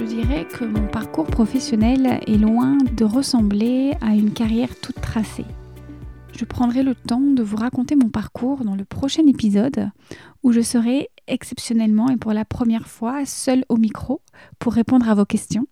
[0.00, 5.44] Je dirais que mon parcours professionnel est loin de ressembler à une carrière toute tracée.
[6.32, 9.90] Je prendrai le temps de vous raconter mon parcours dans le prochain épisode
[10.42, 14.22] où je serai exceptionnellement et pour la première fois seule au micro
[14.58, 15.66] pour répondre à vos questions.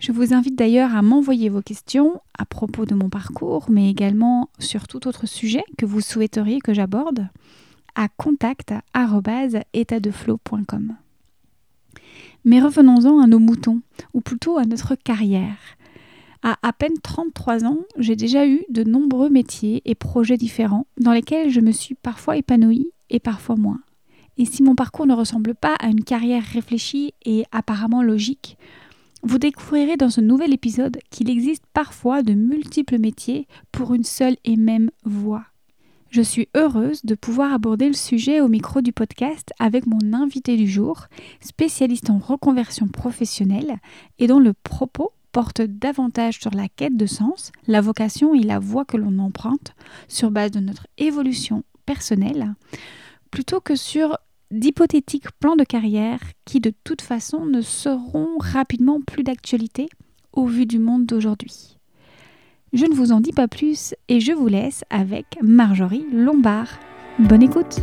[0.00, 4.50] Je vous invite d'ailleurs à m'envoyer vos questions à propos de mon parcours, mais également
[4.58, 7.28] sur tout autre sujet que vous souhaiteriez que j'aborde
[7.94, 10.96] à contact@étatdeflow.com.
[12.44, 13.80] Mais revenons-en à nos moutons,
[14.12, 15.56] ou plutôt à notre carrière.
[16.42, 21.12] À à peine 33 ans, j'ai déjà eu de nombreux métiers et projets différents dans
[21.12, 23.80] lesquels je me suis parfois épanouie et parfois moins.
[24.36, 28.58] Et si mon parcours ne ressemble pas à une carrière réfléchie et apparemment logique,
[29.22, 34.36] vous découvrirez dans ce nouvel épisode qu'il existe parfois de multiples métiers pour une seule
[34.44, 35.46] et même voie.
[36.14, 40.56] Je suis heureuse de pouvoir aborder le sujet au micro du podcast avec mon invité
[40.56, 41.08] du jour,
[41.40, 43.78] spécialiste en reconversion professionnelle
[44.20, 48.60] et dont le propos porte davantage sur la quête de sens, la vocation et la
[48.60, 49.74] voie que l'on emprunte
[50.06, 52.54] sur base de notre évolution personnelle,
[53.32, 54.16] plutôt que sur
[54.52, 59.88] d'hypothétiques plans de carrière qui de toute façon ne seront rapidement plus d'actualité
[60.32, 61.74] au vu du monde d'aujourd'hui.
[62.74, 66.80] Je ne vous en dis pas plus et je vous laisse avec Marjorie Lombard.
[67.20, 67.78] Bonne écoute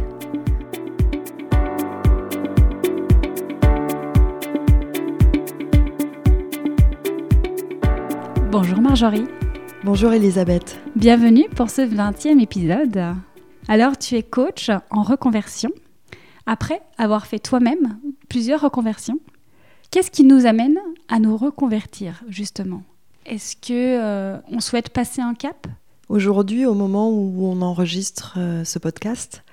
[8.51, 9.23] Bonjour Marjorie.
[9.85, 10.77] Bonjour Elisabeth.
[10.97, 13.15] Bienvenue pour ce 20e épisode.
[13.69, 15.69] Alors tu es coach en reconversion
[16.45, 19.19] après avoir fait toi-même plusieurs reconversions.
[19.89, 22.83] Qu'est-ce qui nous amène à nous reconvertir justement?
[23.25, 25.67] Est-ce que euh, on souhaite passer un cap?
[26.09, 29.43] Aujourd'hui, au moment où on enregistre euh, ce podcast,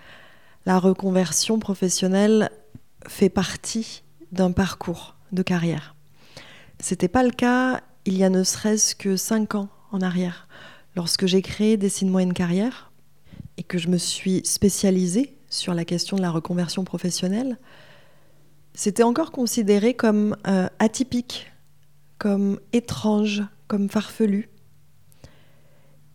[0.66, 2.50] la reconversion professionnelle
[3.06, 4.02] fait partie
[4.32, 5.94] d'un parcours de carrière.
[6.80, 10.48] C'était pas le cas il y a ne serait-ce que cinq ans en arrière,
[10.96, 12.90] lorsque j'ai créé Dessine-moi une carrière
[13.58, 17.58] et que je me suis spécialisée sur la question de la reconversion professionnelle,
[18.72, 21.52] c'était encore considéré comme euh, atypique,
[22.16, 24.50] comme étrange, comme farfelu.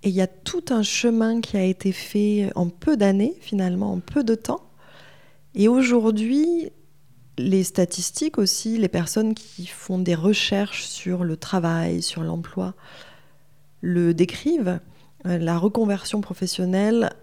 [0.01, 3.93] Et il y a tout un chemin qui a été fait en peu d'années, finalement,
[3.93, 4.69] en peu de temps.
[5.55, 6.71] Et aujourd'hui,
[7.37, 12.73] les statistiques aussi, les personnes qui font des recherches sur le travail, sur l'emploi,
[13.81, 14.81] le décrivent.
[15.23, 17.13] La reconversion professionnelle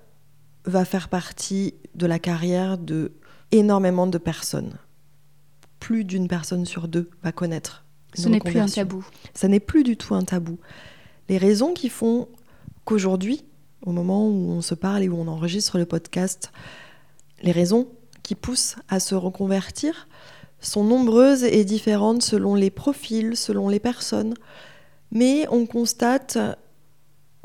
[0.65, 3.13] va faire partie de la carrière de
[3.53, 4.79] énormément de personnes.
[5.81, 7.85] Plus d'une personne sur deux va connaître.
[8.15, 9.05] Ce n'est plus un tabou.
[9.35, 10.59] Ça n'est plus du tout un tabou.
[11.29, 12.29] Les raisons qui font
[12.85, 13.45] qu'aujourd'hui,
[13.87, 16.53] au moment où on se parle et où on enregistre le podcast,
[17.43, 17.89] les raisons
[18.23, 20.09] qui poussent à se reconvertir
[20.61, 24.35] sont nombreuses et différentes selon les profils, selon les personnes.
[25.11, 26.39] Mais on constate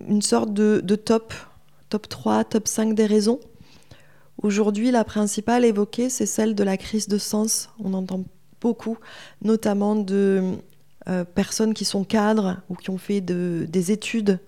[0.08, 1.34] une sorte de, de top,
[1.90, 3.40] top 3, top 5 des raisons.
[4.42, 7.70] Aujourd'hui, la principale évoquée, c'est celle de la crise de sens.
[7.80, 8.26] On entend
[8.66, 8.98] beaucoup,
[9.44, 10.56] notamment de
[11.08, 14.40] euh, personnes qui sont cadres ou qui ont fait de, des études,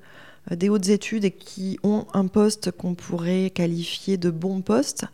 [0.51, 5.05] euh, des hautes études et qui ont un poste qu'on pourrait qualifier de bon poste.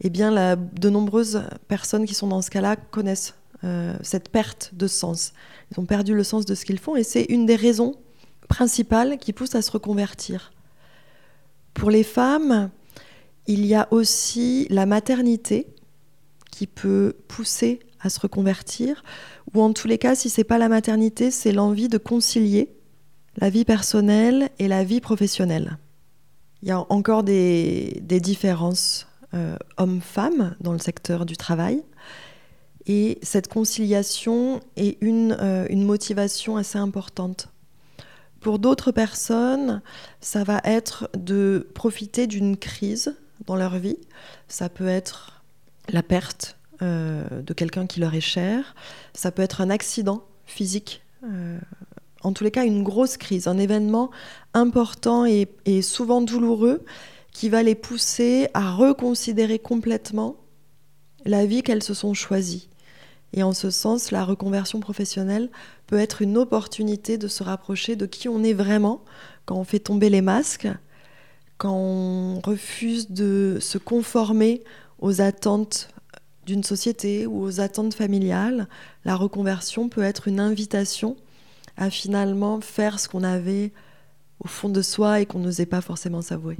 [0.00, 4.70] Eh bien, la, de nombreuses personnes qui sont dans ce cas-là connaissent euh, cette perte
[4.72, 5.34] de sens.
[5.70, 7.94] Ils ont perdu le sens de ce qu'ils font et c'est une des raisons
[8.48, 10.50] principales qui poussent à se reconvertir.
[11.74, 12.70] Pour les femmes,
[13.46, 15.68] il y a aussi la maternité
[16.50, 19.02] qui peut pousser à se reconvertir,
[19.54, 22.68] ou en tous les cas, si c'est pas la maternité, c'est l'envie de concilier
[23.38, 25.78] la vie personnelle et la vie professionnelle.
[26.62, 31.82] Il y a encore des, différences euh, hommes-femmes dans le secteur du travail.
[32.86, 37.48] Et cette conciliation est euh, une motivation assez importante.
[38.40, 39.82] Pour d'autres personnes,
[40.20, 43.16] ça va être de profiter d'une crise
[43.46, 43.98] dans leur vie.
[44.48, 45.42] Ça peut être
[45.88, 48.74] la perte euh, de quelqu'un qui leur est cher.
[49.14, 51.58] Ça peut être un accident physique, euh,
[52.22, 54.10] en tous les cas une grosse crise, un événement
[54.54, 56.84] important et, et souvent douloureux
[57.32, 60.36] qui va les pousser à reconsidérer complètement
[61.24, 62.68] la vie qu'elles se sont choisies.
[63.32, 65.50] Et en ce sens, la reconversion professionnelle
[65.86, 69.02] peut être une opportunité de se rapprocher de qui on est vraiment
[69.46, 70.68] quand on fait tomber les masques,
[71.56, 74.62] quand on refuse de se conformer
[74.98, 75.88] aux attentes
[76.46, 78.68] d'une société ou aux attentes familiales.
[79.04, 81.16] La reconversion peut être une invitation
[81.76, 83.72] à finalement faire ce qu'on avait
[84.40, 86.58] au fond de soi et qu'on n'osait pas forcément s'avouer.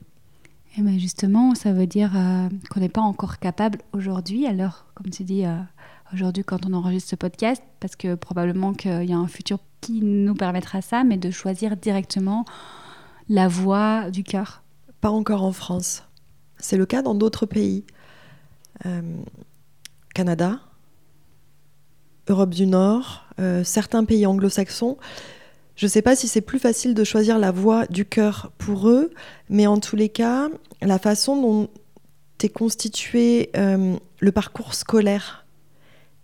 [0.74, 4.86] Et eh ben justement, ça veut dire euh, qu'on n'est pas encore capable aujourd'hui, alors
[4.94, 5.58] comme tu dis euh,
[6.14, 10.00] aujourd'hui quand on enregistre ce podcast, parce que probablement qu'il y a un futur qui
[10.00, 12.46] nous permettra ça, mais de choisir directement
[13.28, 14.62] la voie du cœur.
[15.02, 16.04] Pas encore en France.
[16.56, 17.84] C'est le cas dans d'autres pays.
[18.86, 19.02] Euh,
[20.14, 20.60] Canada,
[22.28, 23.26] Europe du Nord,
[23.64, 24.96] certains pays anglo-saxons.
[25.74, 28.88] Je ne sais pas si c'est plus facile de choisir la voie du cœur pour
[28.88, 29.10] eux,
[29.48, 30.48] mais en tous les cas,
[30.80, 31.68] la façon dont
[32.44, 35.46] est constitué euh, le parcours scolaire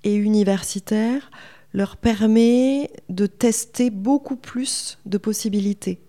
[0.04, 1.30] et universitaire
[1.72, 6.00] leur permet de tester beaucoup plus de possibilités.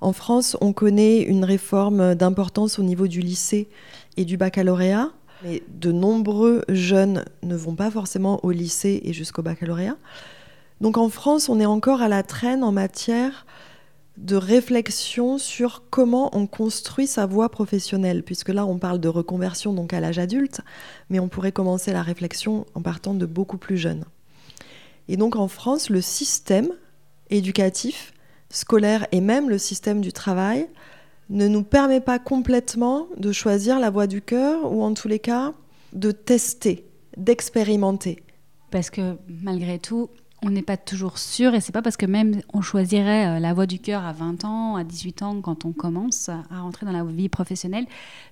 [0.00, 3.68] En France, on connaît une réforme d'importance au niveau du lycée
[4.16, 5.10] et du baccalauréat,
[5.42, 9.96] mais de nombreux jeunes ne vont pas forcément au lycée et jusqu'au baccalauréat.
[10.80, 13.46] Donc en France, on est encore à la traîne en matière
[14.18, 19.72] de réflexion sur comment on construit sa voie professionnelle, puisque là on parle de reconversion
[19.72, 20.60] donc à l'âge adulte,
[21.08, 24.04] mais on pourrait commencer la réflexion en partant de beaucoup plus jeunes.
[25.08, 26.68] Et donc en France, le système
[27.30, 28.12] éducatif,
[28.50, 30.68] scolaire et même le système du travail
[31.30, 35.18] ne nous permet pas complètement de choisir la voie du cœur ou en tous les
[35.18, 35.52] cas
[35.92, 36.86] de tester,
[37.16, 38.22] d'expérimenter.
[38.70, 40.08] Parce que malgré tout,
[40.42, 43.54] on n'est pas toujours sûr et c'est pas parce que même on choisirait euh, la
[43.54, 46.92] voie du cœur à 20 ans, à 18 ans quand on commence à rentrer dans
[46.92, 47.86] la vie professionnelle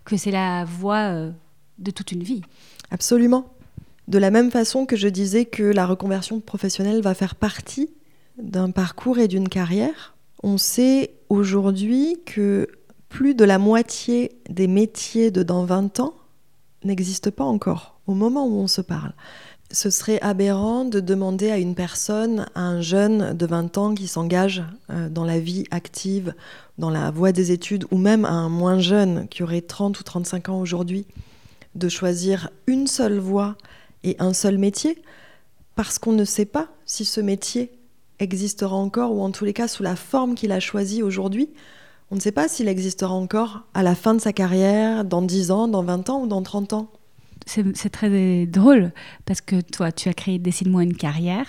[0.04, 1.31] que c'est la voie euh,
[1.78, 2.42] de toute une vie.
[2.90, 3.54] Absolument.
[4.08, 7.90] De la même façon que je disais que la reconversion professionnelle va faire partie
[8.38, 12.66] d'un parcours et d'une carrière, on sait aujourd'hui que
[13.11, 16.15] plus de la moitié des métiers de dans 20 ans
[16.85, 19.12] n'existent pas encore au moment où on se parle
[19.73, 24.09] ce serait aberrant de demander à une personne, à un jeune de 20 ans qui
[24.09, 26.35] s'engage euh, dans la vie active,
[26.79, 30.03] dans la voie des études, ou même à un moins jeune qui aurait 30 ou
[30.03, 31.07] 35 ans aujourd'hui,
[31.77, 33.57] de choisir une seule voie
[34.03, 35.01] et un seul métier,
[35.77, 37.71] parce qu'on ne sait pas si ce métier
[38.19, 41.49] existera encore, ou en tous les cas sous la forme qu'il a choisie aujourd'hui.
[42.11, 45.51] On ne sait pas s'il existera encore à la fin de sa carrière, dans 10
[45.51, 46.91] ans, dans 20 ans ou dans 30 ans
[47.47, 48.93] c'est très drôle
[49.27, 51.47] parce que toi, tu as créé Dessine-moi une carrière.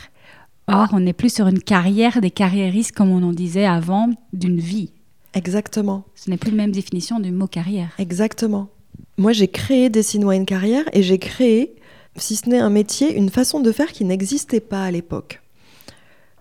[0.67, 4.59] Or, on n'est plus sur une carrière des carriéristes comme on en disait avant d'une
[4.59, 4.93] vie.
[5.33, 6.03] Exactement.
[6.15, 7.91] Ce n'est plus la même définition du mot carrière.
[7.97, 8.69] Exactement.
[9.17, 11.75] Moi, j'ai créé Dessine-moi une carrière et j'ai créé,
[12.15, 15.41] si ce n'est un métier, une façon de faire qui n'existait pas à l'époque.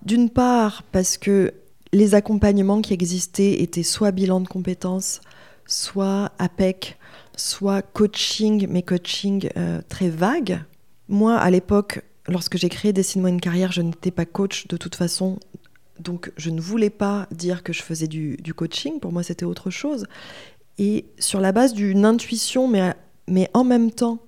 [0.05, 1.53] D'une part, parce que
[1.93, 5.21] les accompagnements qui existaient étaient soit bilan de compétences,
[5.65, 6.97] soit APEC,
[7.35, 10.63] soit coaching, mais coaching euh, très vague.
[11.09, 14.95] Moi, à l'époque, lorsque j'ai créé Dessine-moi une carrière, je n'étais pas coach de toute
[14.95, 15.39] façon.
[15.99, 18.99] Donc, je ne voulais pas dire que je faisais du, coaching.
[18.99, 20.05] Pour moi, c'était autre chose.
[20.77, 22.93] Et sur la base d'une intuition, mais,
[23.27, 24.19] mais en même temps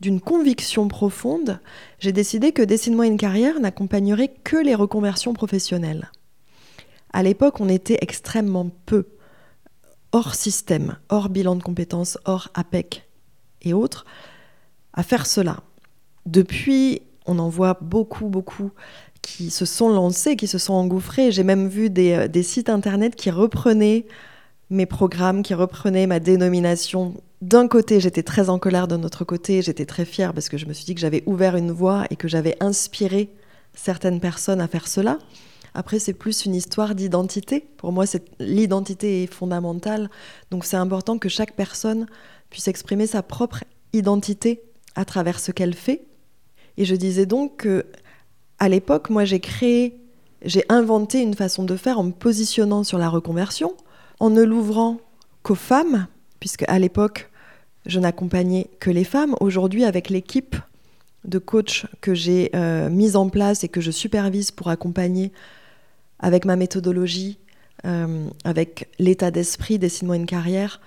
[0.00, 1.60] d'une conviction profonde,
[2.00, 6.10] j'ai décidé que Dessine-moi une carrière n'accompagnerait que les reconversions professionnelles.
[7.12, 9.06] À l'époque, on était extrêmement peu
[10.12, 13.08] hors système, hors bilan de compétences, hors APEC
[13.62, 14.04] et autres,
[14.92, 15.60] à faire cela.
[16.26, 18.70] Depuis, on en voit beaucoup, beaucoup
[19.22, 21.32] qui se sont lancés, qui se sont engouffrés.
[21.32, 24.04] J'ai même vu des, euh, des, sites internet qui reprenaient
[24.68, 27.14] mes programmes, qui reprenaient ma dénomination.
[27.40, 30.66] D'un côté, j'étais très en colère, d'un autre côté, j'étais très fière parce que je
[30.66, 33.30] me suis dit que j'avais ouvert une voie et que j'avais inspiré
[33.74, 35.18] certaines personnes à faire cela.
[35.74, 37.66] Après, c'est plus une histoire d'identité.
[37.76, 38.04] Pour moi,
[38.38, 40.10] l'identité est fondamentale.
[40.50, 42.06] Donc, c'est important que chaque personne
[42.50, 44.62] puisse exprimer sa propre identité
[44.94, 46.04] à travers ce qu'elle fait.
[46.76, 47.86] Et je disais donc que,
[48.58, 49.98] à l'époque, moi, j'ai créé,
[50.44, 53.74] j'ai inventé une façon de faire en me positionnant sur la reconversion,
[54.20, 54.98] en ne l'ouvrant
[55.42, 56.06] qu'aux femmes,
[56.38, 57.30] puisque à l'époque,
[57.86, 59.34] je n'accompagnais que les femmes.
[59.40, 60.56] Aujourd'hui, avec l'équipe
[61.24, 65.32] de coachs que j'ai euh, mise en place et que je supervise pour accompagner
[66.22, 67.38] avec ma méthodologie,
[67.84, 70.80] euh, avec l'état d'esprit, dessine-moi une carrière,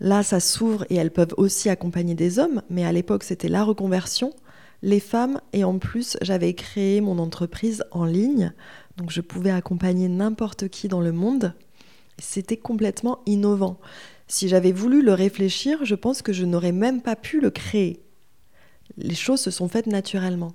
[0.00, 3.62] là, ça s'ouvre et elles peuvent aussi accompagner des hommes, mais à l'époque, c'était la
[3.62, 4.32] reconversion,
[4.82, 8.52] les femmes, et en plus, j'avais créé mon entreprise en ligne,
[8.96, 11.54] Donc je pouvais accompagner n'importe qui dans le monde.
[12.18, 13.78] C'était complètement innovant.
[14.26, 18.02] Si j'avais voulu le réfléchir, je pense que je n'aurais même pas pu le créer.
[18.96, 20.52] Les choses se sont faites naturellement.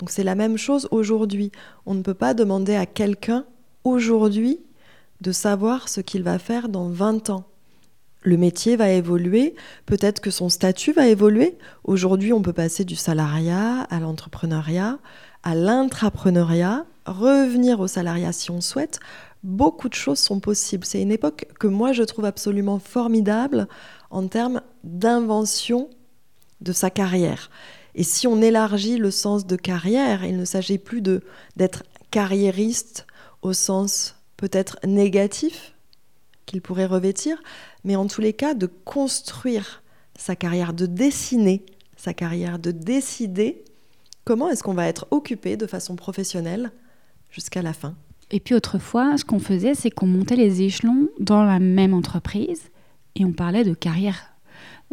[0.00, 1.52] Donc c'est la même chose aujourd'hui.
[1.84, 3.44] On ne peut pas demander à quelqu'un
[3.84, 4.60] aujourd'hui
[5.20, 7.44] de savoir ce qu'il va faire dans 20 ans.
[8.22, 9.54] Le métier va évoluer,
[9.86, 11.56] peut-être que son statut va évoluer.
[11.84, 14.98] Aujourd'hui, on peut passer du salariat à l'entrepreneuriat,
[15.42, 19.00] à l'intrapreneuriat, revenir au salariat si on souhaite.
[19.42, 20.84] Beaucoup de choses sont possibles.
[20.84, 23.68] C'est une époque que moi je trouve absolument formidable
[24.10, 25.88] en termes d'invention
[26.60, 27.50] de sa carrière.
[27.94, 31.22] Et si on élargit le sens de carrière, il ne s'agit plus de
[31.56, 33.06] d'être carriériste
[33.42, 35.74] au sens peut-être négatif
[36.46, 37.42] qu'il pourrait revêtir,
[37.84, 39.82] mais en tous les cas de construire
[40.18, 41.64] sa carrière, de dessiner
[41.96, 43.64] sa carrière, de décider
[44.24, 46.72] comment est-ce qu'on va être occupé de façon professionnelle
[47.30, 47.94] jusqu'à la fin.
[48.30, 52.70] Et puis autrefois, ce qu'on faisait, c'est qu'on montait les échelons dans la même entreprise
[53.16, 54.34] et on parlait de carrière.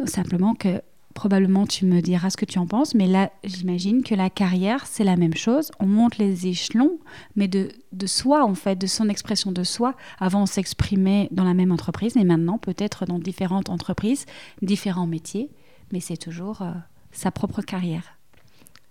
[0.06, 0.80] Simplement que
[1.18, 4.86] probablement tu me diras ce que tu en penses, mais là, j'imagine que la carrière,
[4.86, 5.72] c'est la même chose.
[5.80, 7.00] On monte les échelons,
[7.34, 9.96] mais de, de soi, en fait, de son expression de soi.
[10.20, 14.26] Avant, on s'exprimait dans la même entreprise, et maintenant, peut-être dans différentes entreprises,
[14.62, 15.50] différents métiers,
[15.90, 16.70] mais c'est toujours euh,
[17.10, 18.16] sa propre carrière.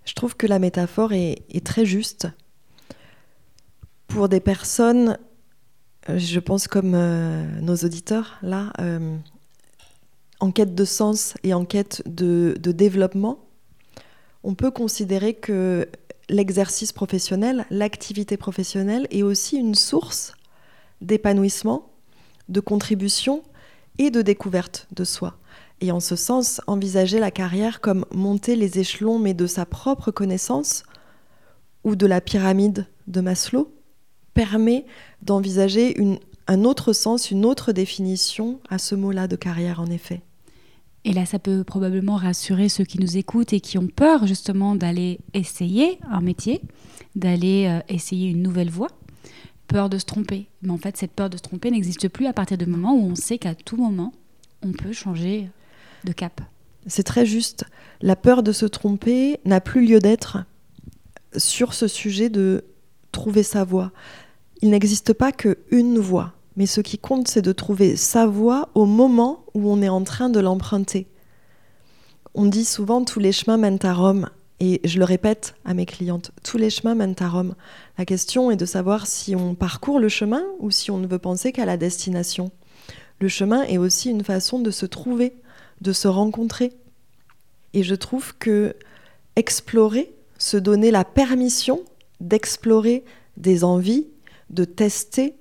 [0.04, 2.28] Je trouve que la métaphore est, très juste.
[4.10, 5.18] Pour des personnes,
[6.10, 8.74] euh, je pense comme euh, nos auditeurs, là,
[10.40, 13.40] en quête de sens et en quête de, développement,
[14.44, 15.90] on peut considérer que
[16.30, 20.34] l'exercice professionnel, l'activité professionnelle est aussi une source
[21.02, 21.92] d'épanouissement,
[22.50, 23.44] de contribution
[23.98, 25.38] et de découverte de soi.
[25.82, 30.12] Et en ce sens, envisager la carrière comme monter les échelons, mais de sa propre
[30.12, 30.84] connaissance,
[31.84, 33.72] ou de la pyramide de Maslow,
[34.34, 34.86] permet
[35.22, 35.96] d'envisager
[36.48, 40.22] un autre sens, une autre définition à ce mot-là de carrière, en effet.
[41.08, 44.76] Et là, ça peut probablement rassurer ceux qui nous écoutent et qui ont peur justement
[44.76, 46.60] d'aller essayer un métier,
[47.16, 48.90] d'aller euh, essayer une nouvelle voie,
[49.70, 50.50] peur de se tromper.
[50.62, 53.10] Mais en fait, cette peur de se tromper n'existe plus à partir du moment où
[53.10, 54.12] on sait qu'à tout moment,
[54.62, 55.50] on peut changer
[56.04, 56.42] de cap.
[56.88, 57.64] C'est très juste.
[58.02, 60.40] La peur de se tromper n'a plus lieu d'être
[61.38, 62.66] sur ce sujet de
[63.14, 63.94] trouver sa voie.
[64.62, 68.86] Il n'existe pas qu'une voie mais ce qui compte, c'est de trouver sa voie au
[68.86, 71.08] moment où on est en train de l'emprunter.
[72.34, 75.86] On dit souvent tous les chemins mènent à Rome, et je le répète à mes
[75.86, 77.56] clientes, tous les chemins mènent à Rome.
[78.00, 81.20] La question est de savoir si on parcourt le chemin ou si on ne veut
[81.20, 82.52] penser qu'à la destination.
[83.20, 85.36] Le chemin est aussi une façon de se trouver,
[85.82, 86.74] de se rencontrer.
[87.74, 88.76] Et je trouve que
[89.36, 91.84] explorer, se donner la permission
[92.20, 93.06] d'explorer
[93.38, 94.08] des envies,
[94.50, 95.36] de tester,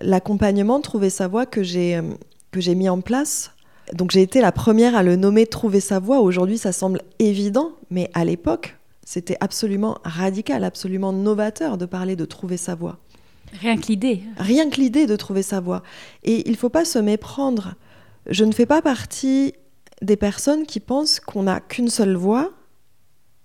[0.00, 2.02] l'accompagnement Trouver sa voie que j'ai euh,
[2.50, 3.52] que j'ai mis en place.
[3.92, 6.20] Donc j'ai été la première à le nommer Trouver sa voie.
[6.20, 12.24] Aujourd'hui, ça semble évident, mais à l'époque, c'était absolument radical, absolument novateur de parler de
[12.24, 12.98] trouver sa voie.
[13.60, 14.22] Rien que l'idée.
[14.36, 15.82] Rien que l'idée de trouver sa voie.
[16.24, 17.74] Et il ne faut pas se méprendre.
[18.26, 19.54] Je ne fais pas partie
[20.02, 22.52] des personnes qui pensent qu'on n'a qu'une seule voie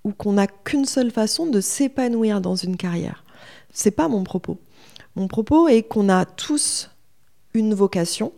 [0.03, 3.24] ou qu'on n'a qu'une seule façon de s'épanouir dans une carrière.
[3.72, 4.60] C'est pas mon propos.
[5.15, 6.89] Mon propos est qu'on a tous
[7.53, 8.34] une vocation,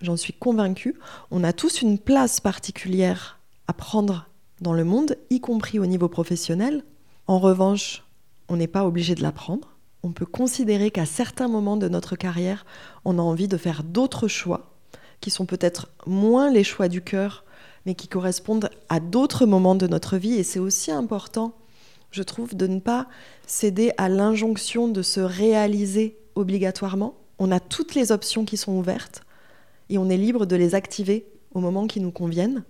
[0.00, 0.96] j'en suis convaincue,
[1.30, 4.28] on a tous une place particulière à prendre
[4.60, 6.82] dans le monde, y compris au niveau professionnel.
[7.28, 8.04] En revanche,
[8.48, 9.76] on n'est pas obligé de la prendre.
[10.02, 12.66] On peut considérer qu'à certains moments de notre carrière,
[13.04, 14.72] on a envie de faire d'autres choix,
[15.20, 17.44] qui sont peut-être moins les choix du cœur,
[17.86, 20.34] mais qui correspondent à d'autres moments de notre vie.
[20.34, 21.54] Et c'est aussi important
[22.10, 23.06] je trouve, de ne pas
[23.46, 27.14] céder à l'injonction de se réaliser obligatoirement.
[27.38, 29.22] On a toutes les options qui sont ouvertes
[29.90, 32.64] et on est libre de les activer au moment qui nous conviennent.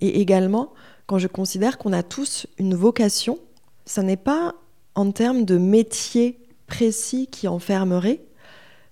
[0.00, 0.72] Et également,
[1.06, 3.38] quand je considère qu'on a tous une vocation,
[3.84, 4.54] ça n'est pas
[4.94, 8.20] en termes de métier précis qui enfermerait.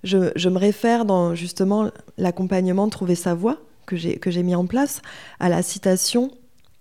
[0.03, 5.03] Je, je me réfère dans justement l'accompagnement Trouver sa voie que j'ai mis en place
[5.41, 6.31] à la citation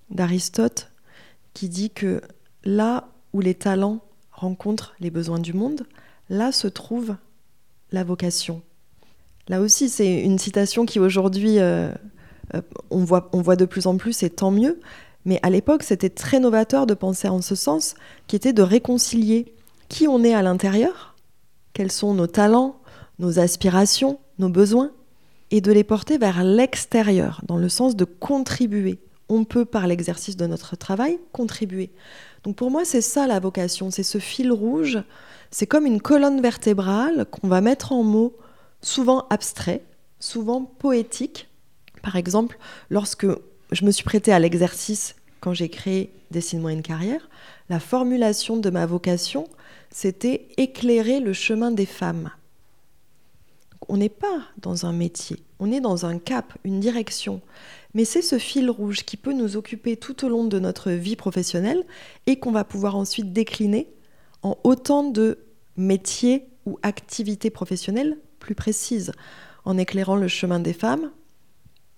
[0.10, 0.89] d'Aristote
[1.53, 2.22] qui dit que
[2.63, 4.00] là où les talents
[4.32, 5.84] rencontrent les besoins du monde,
[6.29, 7.15] là se trouve
[7.91, 8.62] la vocation.
[9.48, 11.91] Là aussi, c'est une citation qui aujourd'hui, euh,
[12.53, 14.79] euh, on, voit, on voit de plus en plus, et tant mieux.
[15.25, 17.96] Mais à l'époque, c'était très novateur de penser en ce sens,
[18.27, 19.53] qui était de réconcilier
[19.89, 21.15] qui on est à l'intérieur,
[21.74, 22.79] quels sont nos talents,
[23.20, 24.91] nos aspirations, nos besoins,
[25.51, 29.00] et de les porter vers l'extérieur, dans le sens de contribuer.
[29.29, 31.91] On peut, par l'exercice de notre travail, contribuer.
[32.44, 35.00] Donc pour moi, c'est ça la vocation, c'est ce fil rouge,
[35.52, 38.36] C'est comme une colonne vertébrale qu'on va mettre en mots,
[38.82, 39.84] souvent abstraits,
[40.20, 41.48] souvent poétiques.
[42.02, 42.58] Par exemple,
[42.90, 43.28] lorsque
[43.72, 47.30] je me suis prêtée à l'exercice quand j'ai créé Dessine-moi une carrière,
[47.70, 49.48] la formulation de ma vocation,
[49.92, 52.32] c'était éclairer le chemin des femmes.
[53.94, 57.42] On n'est pas dans un métier, on est dans un cap, une direction.
[57.94, 61.16] Mais c'est ce fil rouge qui peut nous occuper tout au long de notre vie
[61.16, 61.86] professionnelle
[62.26, 63.94] et qu'on va pouvoir ensuite décliner
[64.42, 65.46] en autant de
[65.78, 69.12] métiers ou activités professionnelles plus précises.
[69.64, 71.12] En éclairant le chemin des femmes,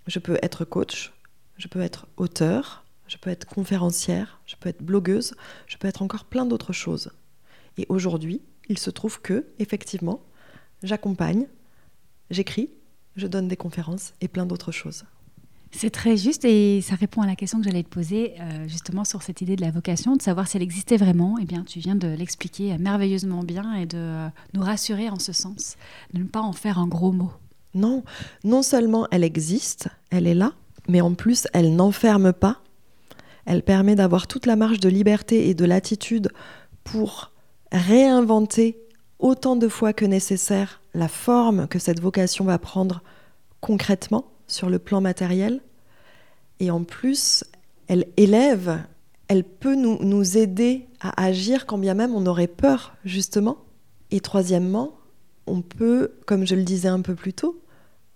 [0.06, 1.14] je peux être coach,
[1.56, 5.34] je peux être auteur, je peux être conférencière, je peux être blogueuse,
[5.66, 7.14] je peux être encore plein d'autres choses.
[7.78, 10.26] Et aujourd'hui, il se trouve que, effectivement,
[10.84, 11.48] j'accompagne,
[12.30, 12.70] j'écris,
[13.16, 15.06] je donne des conférences et plein d'autres choses.
[15.72, 19.04] C'est très juste et ça répond à la question que j'allais te poser euh, justement
[19.04, 21.36] sur cette idée de la vocation, de savoir si elle existait vraiment.
[21.42, 25.34] Eh bien, tu viens de l'expliquer merveilleusement bien et de euh, nous rassurer en ce
[25.34, 25.76] sens,
[26.14, 27.32] de ne pas en faire un gros mot.
[27.74, 28.06] Non,
[28.46, 30.54] non seulement elle existe, elle est là,
[30.88, 32.62] mais en plus elle n'enferme pas.
[33.46, 36.30] Elle permet d'avoir toute la marge de liberté et de latitude
[36.86, 37.34] pour
[37.74, 38.78] réinventer
[39.20, 43.02] autant de fois que nécessaire la forme que cette vocation va prendre
[43.62, 45.62] concrètement sur le plan matériel.
[46.60, 47.44] Et en plus,
[47.88, 48.84] elle élève,
[49.28, 53.58] elle peut nous, nous aider à agir quand bien même on aurait peur, justement.
[54.12, 54.98] Et troisièmement,
[55.48, 57.62] on peut, comme je le disais un peu plus tôt,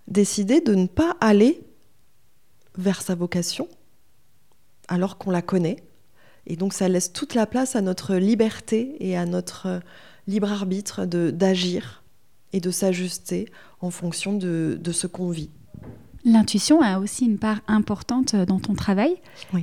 [0.07, 1.61] décider de ne pas aller
[2.77, 3.67] vers sa vocation
[4.87, 5.77] alors qu'on la connaît.
[6.49, 9.81] Et donc ça laisse toute la place à notre liberté et à notre
[10.27, 12.03] libre arbitre d'agir
[12.51, 13.47] et de s'ajuster
[13.81, 15.49] en fonction de, de ce qu'on vit.
[16.25, 19.15] L'intuition a aussi une part importante dans ton travail.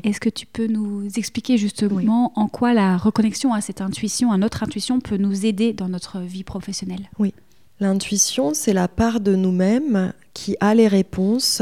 [0.04, 4.38] Est-ce que tu peux nous expliquer justement en quoi la reconnexion à cette intuition, à
[4.38, 7.10] notre intuition, peut nous aider dans notre vie professionnelle?
[7.18, 7.34] Oui.
[7.78, 11.60] L'intuition, c'est la part de nous-mêmes qui a les réponses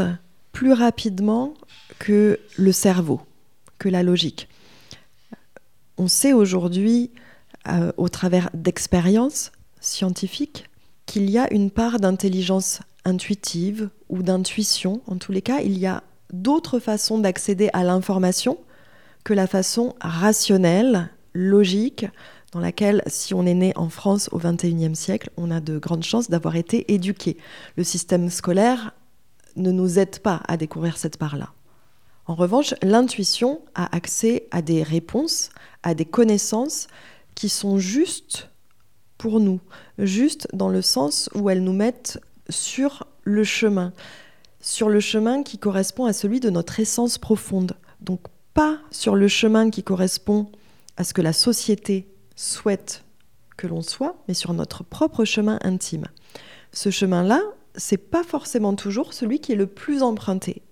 [0.52, 1.54] plus rapidement
[1.98, 3.20] que le cerveau,
[3.78, 4.48] que la logique.
[5.98, 7.10] On sait aujourd'hui,
[7.68, 10.68] euh, au travers d'expériences scientifiques,
[11.06, 15.02] qu'il y a une part d'intelligence intuitive ou d'intuition.
[15.06, 16.02] En tous les cas, il y a
[16.32, 18.58] d'autres façons d'accéder à l'information
[19.24, 22.06] que la façon rationnelle, logique,
[22.52, 26.04] dans laquelle, si on est né en France au XXIe siècle, on a de grandes
[26.04, 27.36] chances d'avoir été éduqué.
[27.76, 28.92] Le système scolaire
[29.56, 31.50] ne nous aide pas à découvrir cette part-là.
[32.26, 35.50] En revanche, l'intuition a accès à des réponses,
[35.84, 36.88] à des connaissances
[37.36, 38.50] qui sont justes
[39.18, 39.60] pour nous,
[39.98, 42.18] justes dans le sens où elles nous mettent
[42.48, 43.92] sur le chemin,
[44.60, 47.76] sur le chemin qui correspond à celui de notre essence profonde.
[48.00, 48.20] Donc
[48.54, 50.50] pas sur le chemin qui correspond
[50.96, 53.04] à ce que la société souhaite
[53.56, 56.06] que l'on soit, mais sur notre propre chemin intime.
[56.72, 57.40] Ce chemin-là,
[57.76, 60.62] c'est pas forcément toujours celui qui est le plus emprunté.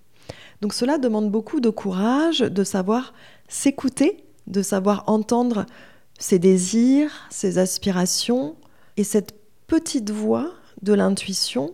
[0.61, 3.13] Donc cela demande beaucoup de courage, de savoir
[3.47, 5.65] s'écouter, de savoir entendre
[6.19, 8.55] ses désirs, ses aspirations,
[8.97, 9.35] et cette
[9.67, 10.51] petite voix
[10.81, 11.73] de l'intuition,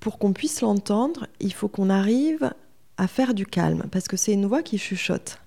[0.00, 2.52] pour qu'on puisse l'entendre, il faut qu'on arrive
[2.96, 5.38] à faire du calme, parce que c'est une voix qui chuchote.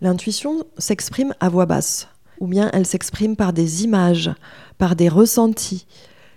[0.00, 2.08] L'intuition s'exprime à voix basse,
[2.40, 4.30] ou bien elle s'exprime par des images,
[4.78, 5.86] par des ressentis.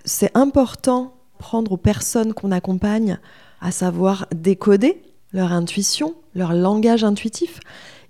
[0.03, 3.19] C'est important prendre aux personnes qu'on accompagne
[3.61, 5.01] à savoir décoder
[5.33, 7.59] leur intuition, leur langage intuitif.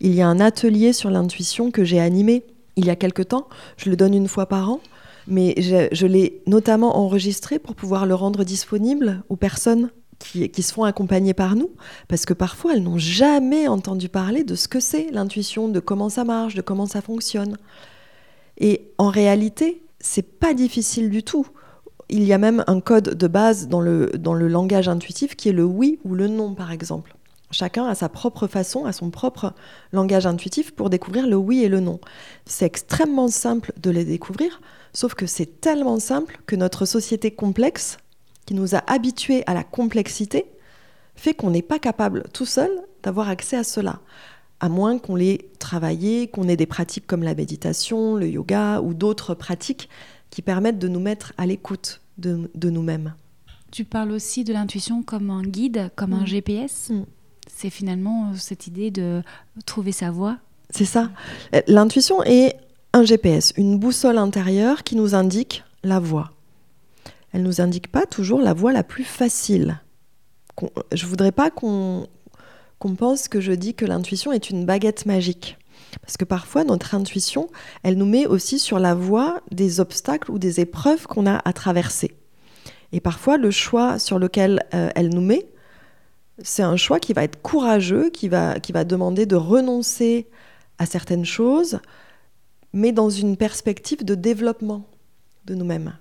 [0.03, 2.43] Il y a un atelier sur l'intuition que j'ai animé
[2.75, 4.79] il y a quelque temps, je le donne une fois par an,
[5.27, 10.73] mais je, l'ai notamment enregistré pour pouvoir le rendre disponible aux personnes qui, qui, se
[10.73, 11.69] font accompagner par nous,
[12.07, 16.09] parce que parfois elles n'ont jamais entendu parler de ce que c'est l'intuition, de comment
[16.09, 17.57] ça marche, de comment ça fonctionne.
[18.57, 21.45] Et en réalité, c'est pas difficile du tout.
[22.09, 25.49] Il y a même un code de base dans le, dans le langage intuitif qui
[25.49, 27.15] est le oui ou le non, par exemple.
[27.51, 29.53] Chacun a sa propre façon, a son propre
[29.91, 31.99] langage intuitif pour découvrir le oui et le non.
[32.45, 34.61] C'est extrêmement simple de les découvrir,
[34.93, 37.97] sauf que c'est tellement simple que notre société complexe,
[38.45, 40.45] qui nous a habitués à la complexité,
[41.15, 42.71] fait qu'on n'est pas capable tout seul
[43.03, 43.99] d'avoir accès à cela,
[44.61, 48.93] à moins qu'on l'ait travaillé, qu'on ait des pratiques comme la méditation, le yoga ou
[48.93, 49.89] d'autres pratiques
[50.29, 53.13] qui permettent de nous mettre à l'écoute de, nous-mêmes.
[53.71, 56.27] Tu parles aussi de l'intuition comme un guide, comme un mm.
[56.27, 56.89] GPS.
[56.91, 57.03] Mm
[57.55, 59.21] c'est finalement euh, cette idée de
[59.65, 60.37] trouver sa voie.
[60.69, 61.09] C'est ça.
[61.67, 62.55] L'intuition est
[62.93, 66.31] un GPS, une boussole intérieure qui nous indique la voie.
[67.33, 69.79] Elle nous indique pas toujours la voie la plus facile.
[70.91, 72.07] Je voudrais pas qu'on
[72.97, 75.57] pense que je dis que l'intuition est une baguette magique.
[76.01, 77.49] Parce que parfois, notre intuition,
[77.83, 81.53] elle nous met aussi sur la voie des obstacles ou des épreuves qu'on a à
[81.53, 82.15] traverser.
[82.93, 85.47] Et parfois, le choix sur lequel euh, elle nous met,
[86.39, 90.27] c'est un choix qui va être courageux, qui va, qui va demander de renoncer
[90.77, 91.79] à certaines choses,
[92.73, 94.87] mais dans une perspective de développement
[95.45, 95.93] de nous-mêmes.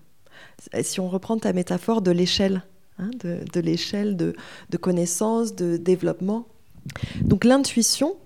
[0.82, 2.62] Si on reprend ta métaphore de l'échelle,
[2.98, 4.34] hein, de, l'échelle de,
[4.68, 6.46] de connaissance, de développement.
[7.22, 8.16] Donc l'intuition,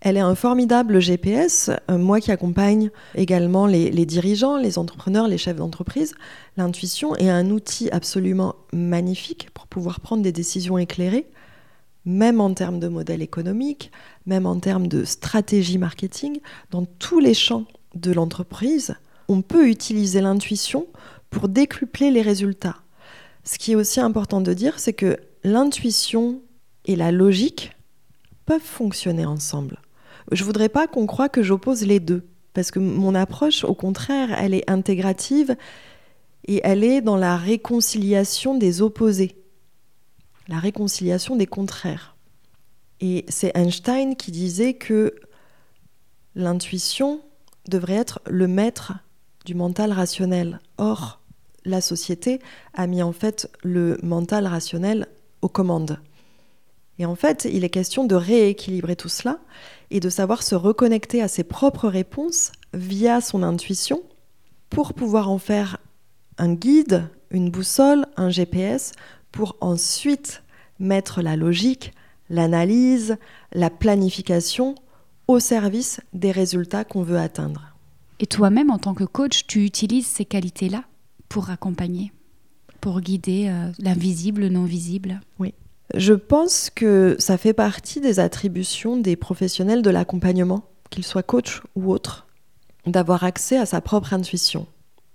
[0.00, 1.70] elle est un formidable GPS.
[1.90, 6.14] Euh, moi qui accompagne également les, dirigeants, les entrepreneurs, les chefs d'entreprise,
[6.56, 11.26] l'intuition est un outil absolument magnifique pour pouvoir prendre des décisions éclairées,
[12.04, 13.90] même en termes de modèle économique,
[14.26, 18.94] même en termes de stratégie marketing, dans tous les champs de l'entreprise,
[19.28, 20.86] on peut utiliser l'intuition
[21.30, 22.76] pour décupler les résultats.
[23.44, 26.40] Ce qui est aussi important de dire, c'est que l'intuition
[26.84, 27.72] et la logique
[28.46, 29.80] peuvent fonctionner ensemble.
[30.30, 34.36] Je voudrais pas qu'on croie que j'oppose les deux, parce que mon approche, au contraire,
[34.38, 35.56] elle est intégrative
[36.46, 39.36] et elle est dans la réconciliation des opposés,
[40.52, 42.14] la réconciliation des contraires.
[43.00, 45.14] Et c'est Einstein qui disait que
[46.34, 47.22] l'intuition
[47.68, 48.92] devrait être le maître
[49.46, 50.60] du mental rationnel.
[50.76, 51.22] Or,
[51.64, 52.38] la société
[52.74, 55.06] a mis en fait le mental rationnel
[55.40, 55.98] aux commandes.
[56.98, 59.38] Et en fait, il est question de rééquilibrer tout cela
[59.90, 64.02] et de savoir se reconnecter à ses propres réponses via son intuition
[64.68, 65.78] pour pouvoir en faire
[66.36, 68.92] un guide, une boussole, un GPS,
[69.32, 70.41] pour ensuite
[70.82, 71.92] mettre la logique,
[72.28, 73.16] l'analyse,
[73.52, 74.74] la planification
[75.28, 77.74] au service des résultats qu'on veut atteindre.
[78.20, 80.84] Et toi-même, en tant que coach, tu utilises ces qualités-là
[81.28, 82.12] pour accompagner,
[82.80, 85.20] pour guider euh, l'invisible, le non-visible?
[85.38, 85.54] Oui.
[85.94, 91.62] Je pense que ça fait partie des attributions des professionnels de l'accompagnement, qu'ils soient coach
[91.74, 92.26] ou autres,
[92.86, 94.66] d'avoir accès à sa propre intuition.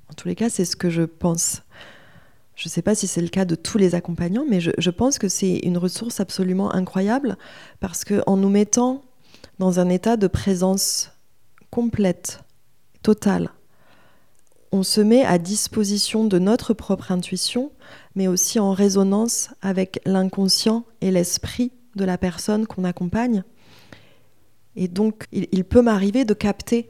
[0.09, 1.61] En tous les cas, c'est ce que je pense.
[2.57, 5.19] Je ne sais pas si c'est le cas de tous les accompagnants, mais je, pense
[5.19, 7.37] que c'est une ressource absolument incroyable
[7.79, 9.03] parce qu'en nous mettant
[9.59, 11.11] dans un état de présence
[11.69, 12.41] complète,
[13.03, 13.51] totale,
[14.71, 17.71] on se met à disposition de notre propre intuition,
[18.15, 23.43] mais aussi en résonance avec l'inconscient et l'esprit de la personne qu'on accompagne.
[24.75, 26.89] Et donc, il, peut m'arriver de capter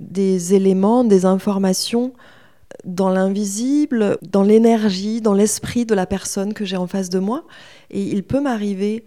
[0.00, 2.12] des éléments, des informations
[2.84, 7.44] dans l'invisible, dans l'énergie, dans l'esprit de la personne que j'ai en face de moi.
[7.90, 9.04] Et il peut m'arriver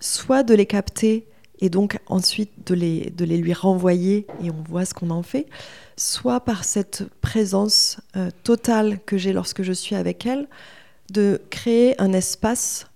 [0.00, 1.26] soit de les capter
[1.60, 5.22] et donc ensuite de les, de les lui renvoyer et on voit ce qu'on en
[5.22, 5.46] fait,
[5.96, 10.48] soit par cette présence euh, totale que j'ai lorsque je suis avec elle,
[11.10, 12.86] de créer un espace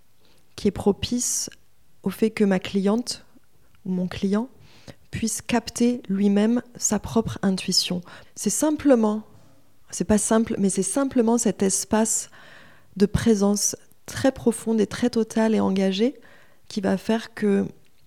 [0.57, 1.49] qui est propice
[2.03, 3.25] au fait que ma cliente
[3.87, 4.49] ou mon client
[5.11, 8.01] puisse capter lui-même sa propre intuition.
[8.35, 9.23] C'est simplement,
[9.91, 12.31] c'est pas simple, mais c'est simplement cet espace
[12.97, 13.77] de présence
[14.07, 16.21] très profonde et très totale et engagée
[16.69, 17.67] qui va faire que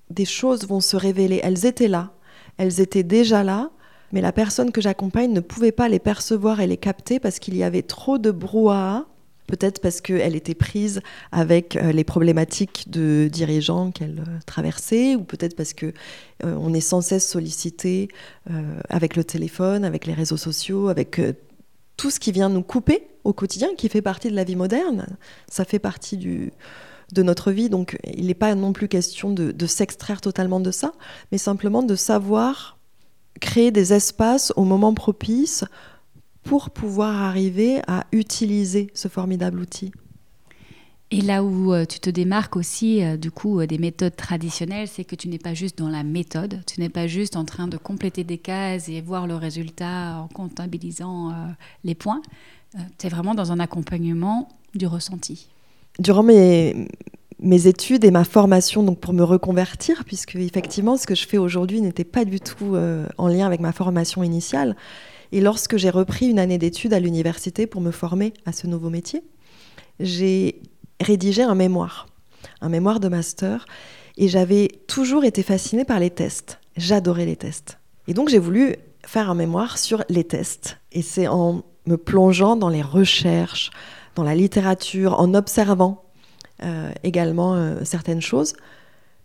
[0.09, 1.39] des choses vont se révéler.
[1.43, 2.13] Elles étaient là,
[2.57, 3.71] elles étaient déjà là,
[4.11, 7.57] mais la personne que j'accompagne ne pouvait pas les percevoir et les capter parce qu'il
[7.57, 9.05] y avait trop de brouhaha.
[9.47, 11.01] Peut-être parce qu'elle était prise
[11.33, 15.87] avec euh, les problématiques de dirigeants qu'elle euh, traversait, ou peut-être parce que
[16.45, 18.07] euh, on est sans cesse sollicité
[18.87, 21.19] avec le téléphone, avec les réseaux sociaux, avec
[22.03, 25.07] tout ce qui vient nous couper au quotidien, qui fait partie de la vie moderne.
[25.47, 27.69] Ça fait partie de notre vie.
[27.69, 30.91] Donc il n'est pas non plus question de, s'extraire totalement de ça,
[31.31, 32.77] mais simplement de savoir
[33.39, 35.63] créer des espaces au moment propice
[36.43, 39.93] pour pouvoir arriver à utiliser ce formidable outil.
[41.13, 44.87] Et là où euh, tu te démarques aussi euh, du coup euh, des méthodes traditionnelles,
[44.87, 47.67] c'est que tu n'es pas juste dans la méthode, tu n'es pas juste en train
[47.67, 51.31] de compléter des cases et voir le résultat en comptabilisant
[51.83, 52.23] les points,
[52.97, 55.49] tu es vraiment dans un accompagnement du ressenti.
[55.99, 56.87] Durant mes,
[57.67, 61.79] études et ma formation donc pour me reconvertir, puisque effectivement ce que je fais aujourd'hui
[61.79, 62.75] n'était pas du tout
[63.19, 64.75] en lien avec ma formation initiale.
[65.31, 68.89] Et lorsque j'ai repris une année d'études à l'université pour me former à ce nouveau
[68.89, 69.21] métier,
[69.99, 70.61] j'ai
[71.01, 72.07] rédigé un mémoire,
[72.61, 73.65] un mémoire de master,
[74.17, 76.59] et j'avais toujours été fascinée par les tests.
[76.77, 77.79] J'adorais les tests.
[78.07, 78.75] Et donc j'ai voulu
[79.05, 80.77] faire un mémoire sur les tests.
[80.91, 83.71] Et c'est en me plongeant dans les recherches,
[84.15, 86.03] dans la littérature, en observant
[86.63, 88.53] euh, également euh, certaines choses,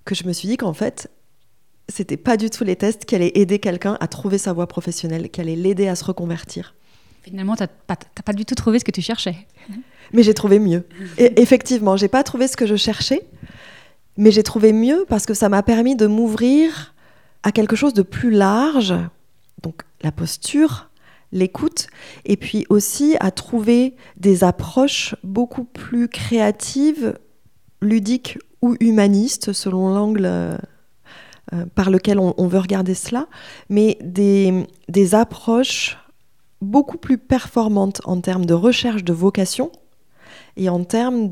[0.04, 1.10] que je me suis dit qu'en fait,
[1.88, 5.30] c'était pas du tout les tests qui allaient aider quelqu'un à trouver sa voie professionnelle,
[5.30, 6.74] qui allaient l'aider à se reconvertir.
[7.22, 9.36] Finalement, tu n'as pas, pas, du tout trouvé ce que tu cherchais.
[10.12, 10.84] Mais j'ai trouvé mieux.
[11.18, 13.26] Et effectivement, j'ai pas trouvé ce que je cherchais,
[14.16, 16.94] mais j'ai trouvé mieux parce que ça m'a permis de m'ouvrir
[17.42, 18.94] à quelque chose de plus large,
[19.62, 20.90] donc la posture,
[21.32, 21.88] l'écoute,
[22.24, 27.18] et puis aussi à trouver des approches beaucoup plus créatives,
[27.80, 30.58] ludiques ou humanistes, selon l'angle euh,
[31.52, 33.26] euh, par lequel on, veut regarder cela,
[33.68, 35.96] mais des, des approches
[36.60, 39.70] beaucoup plus performantes en termes de recherche de vocation
[40.56, 41.30] et en termes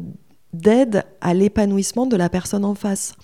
[0.52, 3.14] d'aide à l'épanouissement de la personne en face.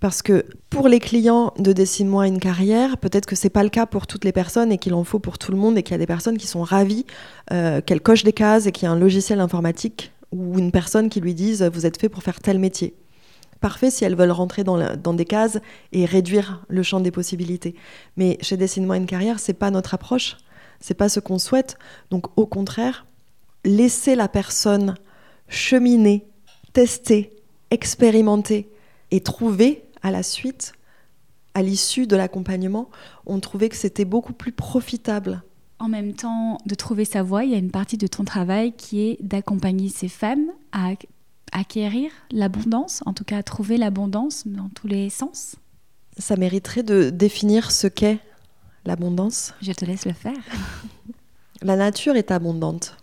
[0.00, 3.86] Parce que pour les clients de Dessine-moi une carrière, peut-être que c'est pas le cas
[3.86, 5.94] pour toutes les personnes et qu'il en faut pour tout le monde et qu'il y
[5.94, 7.06] a des personnes qui sont ravies
[7.52, 11.08] euh, qu'elles cochent des cases et qu'il y a un logiciel informatique ou une personne
[11.08, 12.94] qui lui dise vous êtes fait pour faire tel métier.
[13.60, 15.58] Parfait si elles veulent rentrer dans, dans des cases
[15.92, 17.74] et réduire le champ des possibilités.
[18.16, 20.36] Mais chez Dessine-moi une carrière, c'est pas notre approche,
[20.80, 21.78] c'est pas ce qu'on souhaite.
[22.10, 23.06] Donc au contraire,
[23.64, 24.96] laisser la personne
[25.48, 26.26] cheminer,
[26.72, 27.34] tester,
[27.70, 28.70] expérimenter
[29.10, 30.72] et trouver à la suite,
[31.54, 32.90] à l'issue de l'accompagnement,
[33.26, 35.42] on trouvait que c'était beaucoup plus profitable.
[35.78, 38.72] En même temps, de trouver sa voie, il y a une partie de ton travail
[38.72, 40.92] qui est d'accompagner ces femmes à
[41.52, 45.56] acquérir l'abondance, en tout cas à trouver l'abondance dans tous les sens.
[46.18, 48.18] Ça mériterait de définir ce qu'est
[48.84, 49.54] l'abondance.
[49.62, 50.36] Je te laisse le faire.
[51.62, 52.96] La nature est abondante.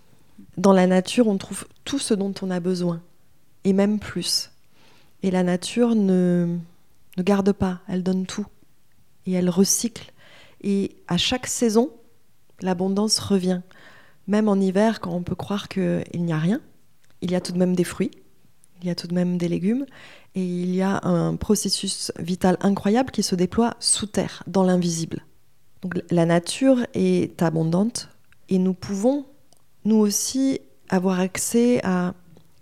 [0.57, 3.01] Dans la nature, on trouve tout ce dont on a besoin,
[3.63, 4.51] et même plus.
[5.23, 6.57] Et la nature ne,
[7.17, 8.47] ne garde pas, elle donne tout,
[9.25, 10.11] et elle recycle.
[10.61, 11.89] Et à chaque saison,
[12.61, 13.61] l'abondance revient.
[14.27, 16.61] Même en hiver, quand on peut croire qu'il n'y a rien,
[17.21, 18.11] il y a tout de même des fruits,
[18.81, 19.85] il y a tout de même des légumes,
[20.35, 25.25] et il y a un processus vital incroyable qui se déploie sous terre, dans l'invisible.
[25.81, 28.09] Donc la nature est abondante,
[28.49, 29.25] et nous pouvons
[29.85, 32.13] nous aussi avoir accès à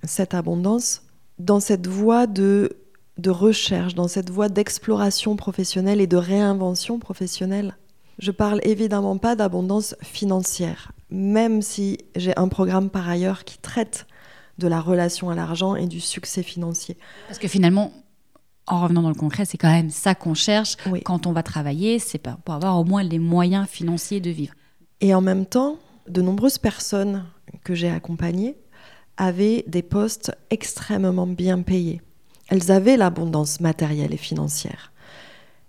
[0.04, 1.04] cette abondance
[1.38, 2.78] dans cette voie de,
[3.18, 7.78] de recherche, dans cette voie d'exploration professionnelle et de réinvention professionnelle.
[8.20, 14.06] Je parle évidemment pas d'abondance financière, même si j'ai un programme par ailleurs qui traite
[14.58, 16.98] de la relation à l'argent et du succès financier.
[17.28, 17.94] Parce que finalement,
[18.68, 21.98] en revenant dans le concret, c'est quand même ça qu'on cherche quand on va travailler,
[21.98, 24.54] c'est pour avoir au moins les moyens financiers de vivre.
[25.00, 25.78] Et en même temps,
[26.10, 27.26] de nombreuses personnes
[27.64, 28.58] que j'ai accompagnées
[29.18, 32.02] avaient des postes extrêmement bien payés.
[32.48, 34.92] Elles avaient l'abondance matérielle et financière.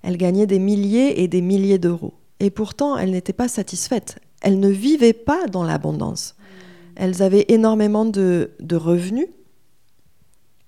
[0.03, 2.15] Elles gagnaient des milliers et des milliers d'euros.
[2.39, 4.19] Et pourtant, elles n'étaient pas satisfaites.
[4.41, 6.37] Elles ne vivaient pas dans l'abondance.
[6.97, 9.27] Elles avaient énormément de, revenus,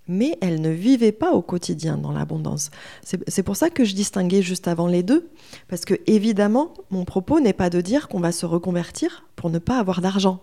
[0.09, 2.71] mais elles ne vivaient pas au quotidien dans l'abondance.
[3.03, 5.31] C'est pour ça que je distinguais juste avant les deux,
[5.69, 9.59] parce que évidemment, mon propos n'est pas de dire qu'on va se reconvertir pour ne
[9.59, 10.43] pas avoir d'argent.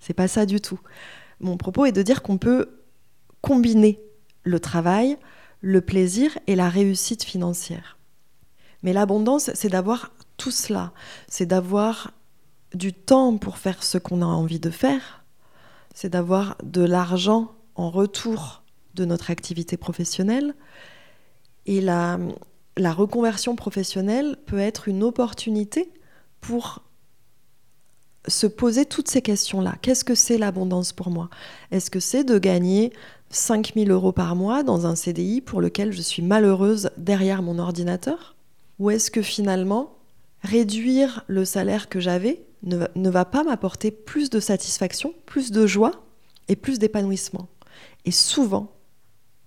[0.00, 0.80] C'est pas ça du tout.
[1.40, 2.78] Mon propos est de dire qu'on peut
[3.40, 4.00] combiner
[4.44, 5.16] le travail,
[5.60, 7.98] le plaisir et la réussite financière.
[8.82, 10.92] Mais l'abondance, c'est d'avoir tout cela.
[11.28, 12.12] C'est d'avoir
[12.74, 15.24] du temps pour faire ce qu'on a envie de faire.
[15.94, 18.62] C'est d'avoir de l'argent en retour
[18.96, 20.54] de notre activité professionnelle.
[21.66, 22.18] Et la,
[22.76, 25.90] la reconversion professionnelle peut être une opportunité
[26.40, 26.82] pour
[28.28, 29.76] se poser toutes ces questions-là.
[29.82, 31.30] Qu'est-ce que c'est l'abondance pour moi?
[31.70, 32.92] Est-ce que c'est de gagner
[33.30, 38.36] 5000 euros par mois dans un CDI pour lequel je suis malheureuse derrière mon ordinateur?
[38.78, 39.96] Ou est-ce que finalement,
[40.42, 45.66] réduire le salaire que j'avais ne, ne va pas m'apporter plus de satisfaction, plus de
[45.66, 45.92] joie
[46.48, 47.48] et plus d'épanouissement?
[48.04, 48.75] Et souvent,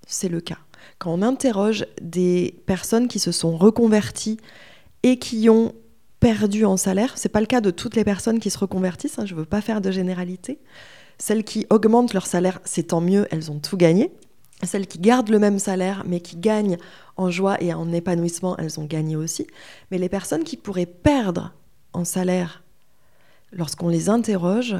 [0.09, 0.57] c'est le cas.
[0.97, 4.37] Quand on interroge des personnes qui se sont reconverties
[5.03, 5.73] et qui ont
[6.19, 9.25] perdu en salaire, c'est pas le cas de toutes les personnes qui se reconvertissent, hein,
[9.25, 10.59] je ne veux pas faire de généralité.
[11.17, 14.11] Celles qui augmentent leur salaire, c'est tant mieux, elles ont tout gagné.
[14.63, 16.77] Celles qui gardent le même salaire mais qui gagnent
[17.15, 19.47] en joie et en épanouissement, elles ont gagné aussi.
[19.91, 21.53] Mais les personnes qui pourraient perdre
[21.93, 22.63] en salaire,
[23.53, 24.75] lorsqu'on les interroge,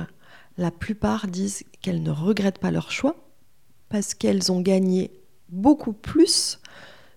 [0.57, 3.15] la plupart disent qu'elles ne regrettent pas leur choix
[3.87, 5.11] parce qu'elles ont gagné
[5.49, 6.59] beaucoup plus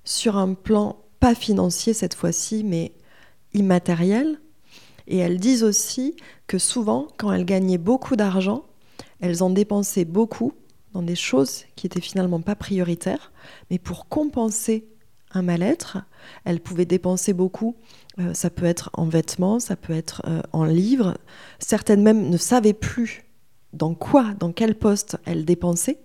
[0.04, 2.92] sur un plan pas financier cette fois-ci, mais
[3.54, 4.40] immatériel.
[5.06, 6.16] Et elles disent aussi
[6.46, 8.64] que souvent, quand elles gagnaient beaucoup d'argent,
[9.20, 10.52] elles en dépensaient beaucoup
[10.92, 13.32] dans des choses qui étaient finalement pas prioritaires,
[13.70, 14.86] mais pour compenser
[15.34, 15.98] un mal-être,
[16.44, 17.76] elles pouvaient dépenser beaucoup.
[18.18, 21.16] Euh, ça peut être en vêtements, ça peut être euh, en livres.
[21.58, 23.24] Certaines même ne savaient plus
[23.72, 26.00] dans quoi, dans quel poste elles dépensaient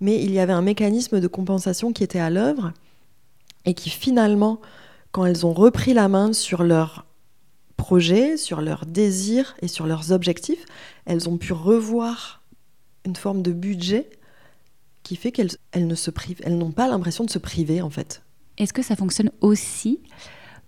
[0.00, 2.72] mais il y avait un mécanisme de compensation qui était à l'œuvre
[3.64, 4.60] et qui finalement,
[5.12, 7.06] quand elles ont repris la main sur leurs
[7.76, 10.64] projets, sur leurs désirs et sur leurs objectifs,
[11.06, 12.42] elles ont pu revoir
[13.04, 14.10] une forme de budget
[15.02, 18.22] qui fait qu'elles ne se privent, elles n'ont pas l'impression de se priver en fait.
[18.58, 20.00] Est-ce que ça fonctionne aussi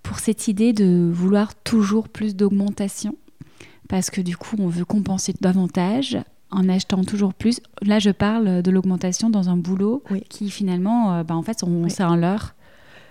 [0.03, 3.17] pour cette idée de vouloir toujours plus d'augmentation,
[3.89, 6.19] parce que du coup, on veut compenser davantage
[6.51, 7.61] en achetant toujours plus.
[7.83, 11.89] Là, je parle de l'augmentation dans un boulot qui finalement, euh, bah, en fait, on,
[11.89, 12.55] c'est un leurre.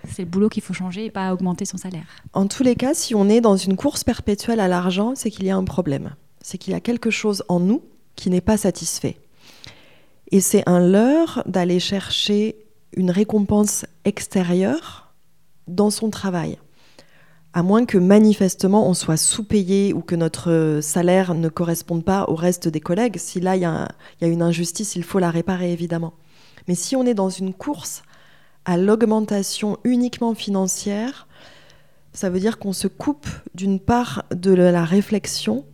[0.08, 2.06] C'est le boulot qu'il faut changer et pas augmenter son salaire.
[2.34, 5.46] En tous les cas, si on est dans une course perpétuelle à l'argent, c'est qu'il
[5.46, 6.16] y a un problème.
[6.42, 7.82] C'est qu'il y a quelque chose en nous
[8.16, 9.18] qui n'est pas satisfait.
[10.32, 12.56] Et c'est un leurre d'aller chercher
[12.94, 15.14] une récompense extérieure
[15.68, 16.58] dans son travail
[17.54, 22.36] à moins que manifestement on soit sous-payé ou que notre salaire ne corresponde pas au
[22.36, 23.18] reste des collègues.
[23.18, 23.88] Si là il y, a
[24.22, 26.14] une injustice, il faut la réparer évidemment.
[26.68, 28.04] Mais si on est dans une course
[28.66, 31.28] à l'augmentation uniquement financière,
[32.14, 35.66] ça veut dire qu'on se coupe d'une part de la réflexion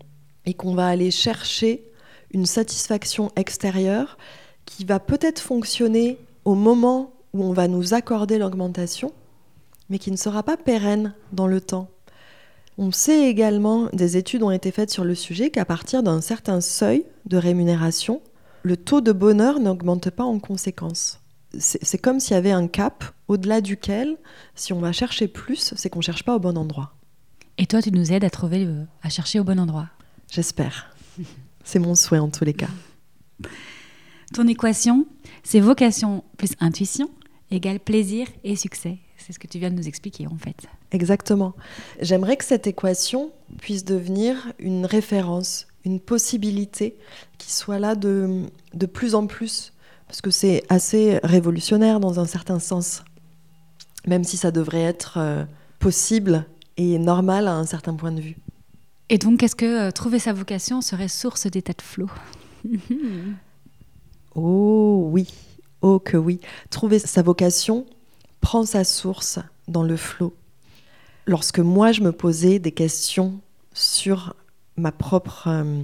[0.46, 1.90] et qu'on va aller chercher
[2.32, 4.18] une satisfaction extérieure
[4.66, 9.12] qui va peut-être fonctionner au moment où on va nous accorder l'augmentation,
[9.90, 11.90] mais qui ne sera pas pérenne dans le temps.
[12.78, 16.60] On sait également, des études ont été faites sur le sujet, qu'à partir d'un certain
[16.60, 18.22] seuil de rémunération,
[18.64, 21.22] le taux de bonheur n'augmente pas en conséquence.
[21.58, 24.18] C'est comme s'il y avait un cap au-delà duquel,
[24.56, 26.94] si on va chercher plus, c'est qu'on ne cherche pas au bon endroit.
[27.58, 28.68] Et toi, tu nous aides à trouver,
[29.04, 29.88] à chercher au bon endroit.
[30.30, 30.94] J'espère.
[31.64, 32.68] c'est mon souhait en tous les cas.
[34.34, 35.06] Ton équation,
[35.44, 37.10] c'est vocation plus intuition
[37.52, 38.98] égale plaisir et succès.
[39.18, 40.68] C'est ce que tu viens de nous expliquer en fait.
[40.92, 41.54] Exactement.
[42.02, 46.96] J'aimerais que cette équation puisse devenir une référence, une possibilité
[47.38, 49.74] qui soit là de, de plus en plus,
[50.08, 53.04] parce que c'est assez révolutionnaire dans un certain sens,
[54.08, 55.46] même si ça devrait être euh,
[55.80, 56.46] possible
[56.78, 58.38] et normal à un certain point de vue.
[59.10, 62.10] Et donc, est-ce que euh, trouver sa vocation serait source d'état de flot?
[64.38, 65.30] Oh oui,
[65.86, 66.40] oh que oui.
[66.72, 67.86] Trouver sa vocation,
[68.42, 70.36] prend sa source dans le flot.
[71.28, 73.40] Lorsque moi, je me posais des questions
[73.74, 74.36] sur
[74.78, 75.84] ma propre euh,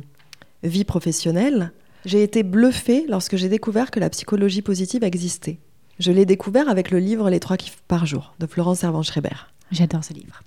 [0.63, 1.71] vie professionnelle,
[2.03, 5.59] j'ai été bluffée lorsque j'ai découvert que la psychologie positive existait.
[5.99, 9.51] Je l'ai découvert avec le livre Les trois kiffs par jour de Florence Servan-Schreiber.
[9.71, 10.41] J'adore ce livre.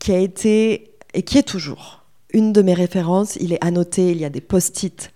[0.00, 3.36] Qui a été, et qui est toujours, une de mes références.
[3.36, 5.12] Il est annoté, il y a des post-it.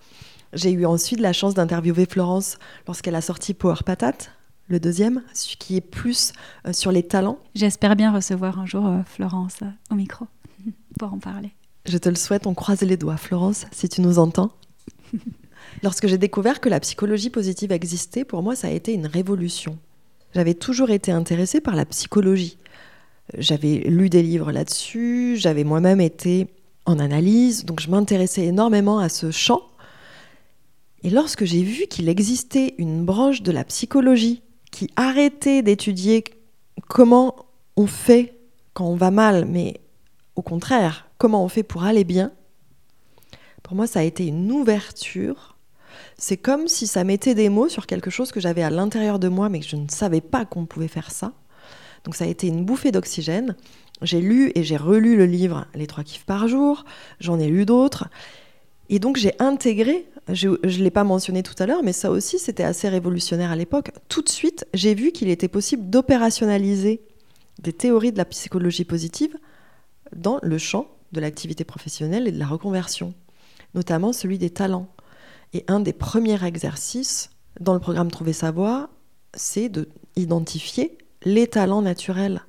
[0.54, 4.30] J'ai eu ensuite la chance d'interviewer Florence lorsqu'elle a sorti Power Patate,
[4.68, 5.22] le deuxième,
[5.58, 6.32] qui est plus
[6.66, 7.38] euh, sur les talents.
[7.56, 10.26] J'espère bien recevoir un jour euh, Florence euh, au micro
[10.98, 11.50] pour en parler.
[11.86, 13.16] Je te le souhaite, on croise les doigts.
[13.16, 14.52] Florence, si tu nous entends.
[15.82, 19.76] Lorsque j'ai découvert que la psychologie positive existait, pour moi, ça a été une révolution.
[20.34, 22.58] J'avais toujours été intéressée par la psychologie.
[23.36, 26.46] J'avais lu des livres là-dessus, j'avais moi-même été
[26.86, 29.62] en analyse, donc je m'intéressais énormément à ce champ.
[31.04, 36.24] Et lorsque j'ai vu qu'il existait une branche de la psychologie qui arrêtait d'étudier
[36.88, 37.36] comment
[37.76, 38.40] on fait
[38.72, 39.80] quand on va mal, mais
[40.34, 42.32] au contraire, comment on fait pour aller bien,
[43.62, 45.56] pour moi, ça a été une ouverture.
[46.16, 49.28] C'est comme si ça mettait des mots sur quelque chose que j'avais à l'intérieur de
[49.28, 51.32] moi, mais que je ne savais pas qu'on pouvait faire ça.
[52.04, 53.56] Donc ça a été une bouffée d'oxygène.
[54.00, 56.84] J'ai lu et j'ai relu le livre Les trois kiffs par jour,
[57.20, 58.08] j'en ai lu d'autres.
[58.88, 62.38] Et donc j'ai intégré je ne l'ai pas mentionné tout à l'heure, mais ça aussi,
[62.38, 63.90] c'était assez révolutionnaire à l'époque.
[64.08, 67.02] Tout de suite, j'ai vu qu'il était possible d'opérationnaliser
[67.60, 69.36] des théories de la psychologie positive
[70.16, 73.14] dans le champ de l'activité professionnelle et de la reconversion,
[73.74, 74.88] notamment celui des talents.
[75.52, 78.90] Et un des premiers exercices dans le programme Trouver sa voie,
[79.34, 79.70] c'est
[80.16, 82.42] d'identifier les talents naturels.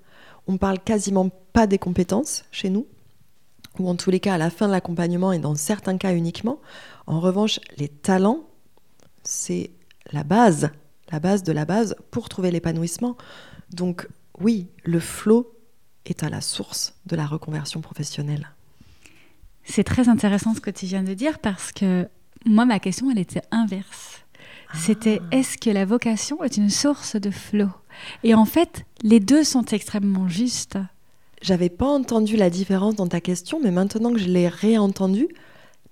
[0.47, 2.87] On parle quasiment pas des compétences chez nous,
[3.79, 6.59] ou en tous les cas à la fin de l'accompagnement et dans certains cas uniquement.
[7.07, 8.49] En revanche, les talents,
[9.23, 9.71] c'est
[10.11, 10.71] la base,
[11.11, 13.17] la base de la base pour trouver l'épanouissement.
[13.71, 14.07] Donc
[14.39, 15.51] oui, le flow
[16.05, 18.49] est à la source de la reconversion professionnelle.
[19.63, 22.07] C'est très intéressant ce que tu viens de dire parce que
[22.45, 24.21] moi, ma question, elle était inverse.
[24.75, 25.35] C'était ah.
[25.35, 27.69] est-ce que la vocation est une source de flow?
[28.23, 30.77] Et en fait, les deux sont extrêmement justes.
[31.41, 35.29] J'avais pas entendu la différence dans ta question, mais maintenant que je l'ai réentendue,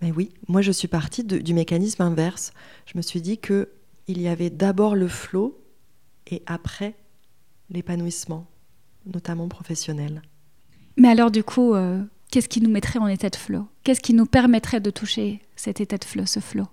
[0.03, 2.51] mais oui, moi je suis partie du mécanisme inverse.
[2.85, 3.69] Je me suis dit que
[4.07, 5.57] il y avait d'abord le flot
[6.29, 6.93] et après
[7.69, 8.45] l'épanouissement,
[9.05, 10.21] notamment professionnel.
[10.97, 14.13] Mais alors du coup, euh, qu'est-ce qui nous mettrait en état de flot Qu'est-ce qui
[14.13, 16.67] nous permettrait de toucher cet état de flot, ce flot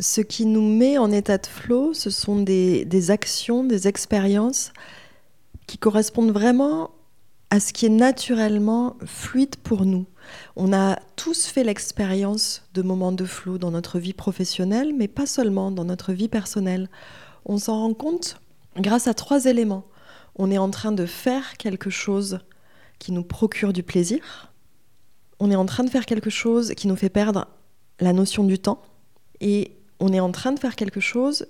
[0.00, 4.72] Ce qui nous met en état de flot, ce sont des actions, des expériences
[5.68, 6.90] qui correspondent vraiment
[7.50, 10.06] à ce qui est naturellement fluide pour nous.
[10.56, 15.26] On a tous fait l'expérience de moments de flou dans notre vie professionnelle, mais pas
[15.26, 16.90] seulement dans notre vie personnelle.
[17.46, 18.40] On s'en rend compte
[18.76, 19.86] grâce à trois éléments.
[20.36, 22.40] On est en train de faire quelque chose
[22.98, 24.52] qui nous procure du plaisir.
[25.40, 27.46] On est en train de faire quelque chose qui nous fait perdre
[28.00, 28.82] la notion du temps.
[29.40, 31.46] Et on est en train de faire quelque chose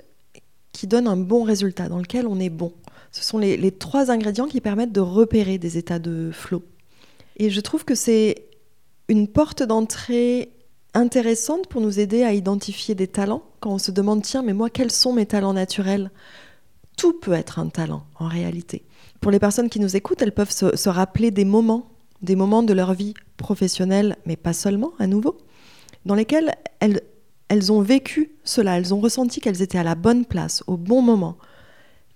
[0.73, 2.73] qui donne un bon résultat, dans lequel on est bon.
[3.13, 6.63] Ce sont les, trois ingrédients qui permettent de repérer des états de flow.
[7.37, 8.47] Et je trouve que c'est
[9.09, 10.53] une porte d'entrée
[10.95, 13.43] intéressante pour nous aider à identifier des talents.
[13.61, 16.11] Quand on se demande, tiens, mais moi, quels sont mes talents naturels?
[16.97, 18.85] Tout peut être un talent, en réalité.
[19.21, 21.89] Pour les personnes qui nous écoutent, elles peuvent se, rappeler des moments,
[22.23, 25.39] des moments de leur vie professionnelle, mais pas seulement, à nouveau,
[26.05, 30.63] dans lesquels elles ont vécu cela, elles ont ressenti qu'elles étaient à la bonne place,
[30.67, 31.37] au bon moment,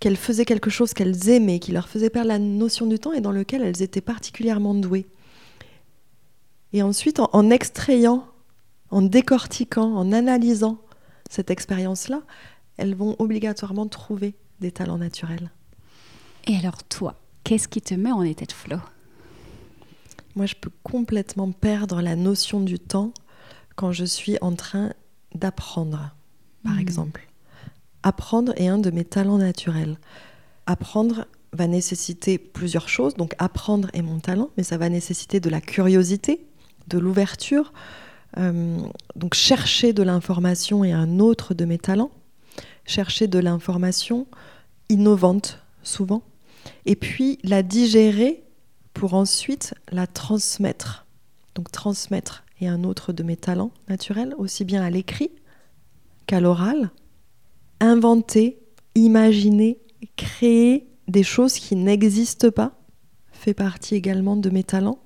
[0.03, 3.21] qu'elles faisaient quelque chose qu'elles aimaient, qui leur faisait perdre la notion du temps et
[3.21, 5.07] dans lequel elles étaient particulièrement douées.
[6.73, 8.27] Et ensuite, en, en extrayant,
[8.91, 10.79] en décortiquant, en analysant
[11.31, 12.23] cette expérience-là,
[12.79, 15.53] elles vont obligatoirement trouver des talents naturels.
[16.49, 18.79] Et alors toi, qu'est-ce qui te met en état de flow?
[20.35, 23.13] Moi, je peux complètement perdre la notion du temps
[23.77, 24.95] quand je suis en train
[25.37, 26.11] d'apprendre,
[26.65, 26.81] par Mhm.
[26.81, 27.29] exemple.
[28.03, 29.99] Apprendre est un de mes talents naturels.
[30.67, 33.15] Apprendre va nécessiter plusieurs choses.
[33.15, 36.47] Donc apprendre est mon talent, mais ça va nécessiter de la curiosité,
[36.89, 37.73] de l'ouverture.
[38.39, 38.79] Euh,
[39.15, 42.11] donc chercher de l'information est un autre de mes talents.
[42.85, 44.27] Chercher de l'information
[44.89, 46.23] innovante, souvent.
[46.87, 48.43] Et puis la digérer
[48.95, 51.07] pour ensuite la transmettre.
[51.55, 55.31] Donc transmettre est un autre de mes talents naturels, aussi bien à l'écrit
[56.27, 56.91] qu'à l'oral.
[57.85, 58.61] Inventer,
[58.95, 59.81] imaginer,
[60.17, 62.79] créer des choses qui n'existent pas
[63.33, 65.01] fait partie également de mes talents.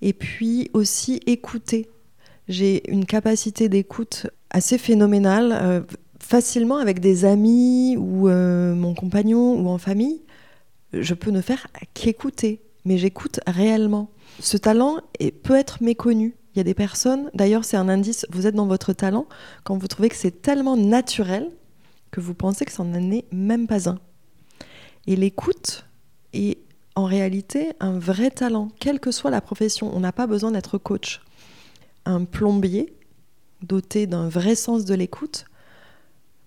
[0.00, 1.88] Et puis aussi écouter.
[2.46, 5.80] J'ai une capacité d'écoute assez phénoménale, euh,
[6.20, 10.22] facilement avec des amis ou euh, mon compagnon ou en famille.
[10.92, 14.08] Je peux ne faire qu'écouter, mais j'écoute réellement.
[14.38, 14.98] Ce talent
[15.42, 16.36] peut être méconnu.
[16.56, 19.26] Il y a des personnes, d'ailleurs c'est un indice, vous êtes dans votre talent
[19.62, 21.50] quand vous trouvez que c'est tellement naturel
[22.10, 23.98] que vous pensez que ça n'en est même pas un.
[25.06, 25.84] Et l'écoute
[26.32, 26.56] est
[26.94, 29.94] en réalité un vrai talent, quelle que soit la profession.
[29.94, 31.20] On n'a pas besoin d'être coach.
[32.06, 32.96] Un plombier
[33.60, 35.44] doté d'un vrai sens de l'écoute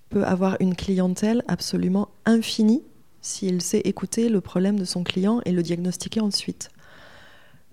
[0.09, 2.81] peut avoir une clientèle absolument infinie
[3.21, 6.69] s'il sait écouter le problème de son client et le diagnostiquer ensuite.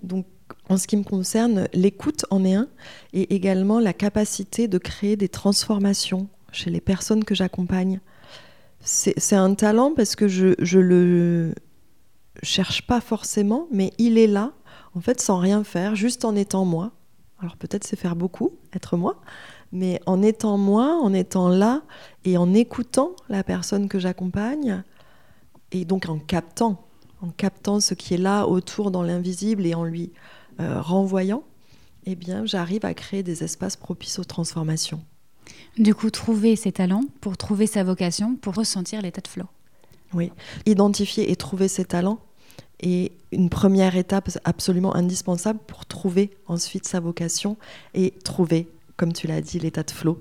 [0.03, 0.26] Donc,
[0.68, 2.68] en ce qui me concerne, l'écoute en est un,
[3.12, 8.00] et également la capacité de créer des transformations chez les personnes que j'accompagne.
[8.80, 11.54] C'est un talent parce que je, je le
[12.42, 14.52] cherche pas forcément, mais il est là,
[14.94, 16.92] en fait, sans rien faire, juste en étant moi.
[17.38, 19.20] Alors peut-être c'est faire beaucoup, être moi,
[19.72, 21.82] mais en étant moi, en étant là
[22.24, 24.82] et en écoutant la personne que j'accompagne,
[25.72, 26.86] et donc en captant,
[27.20, 30.12] en captant ce qui est là autour dans l'invisible et en lui
[30.61, 31.42] euh, renvoyant,
[32.07, 35.02] eh bien j'arrive à créer des espaces propices aux transformations.
[35.78, 39.44] Du coup, trouver ses talents pour trouver sa vocation, pour ressentir l'état de flow.
[40.14, 40.32] Oui,
[40.64, 42.18] identifier et trouver ses talents
[42.80, 47.57] est une première étape absolument indispensable pour trouver ensuite sa vocation
[47.94, 50.18] et trouver, comme tu l'as dit, l'état de flow.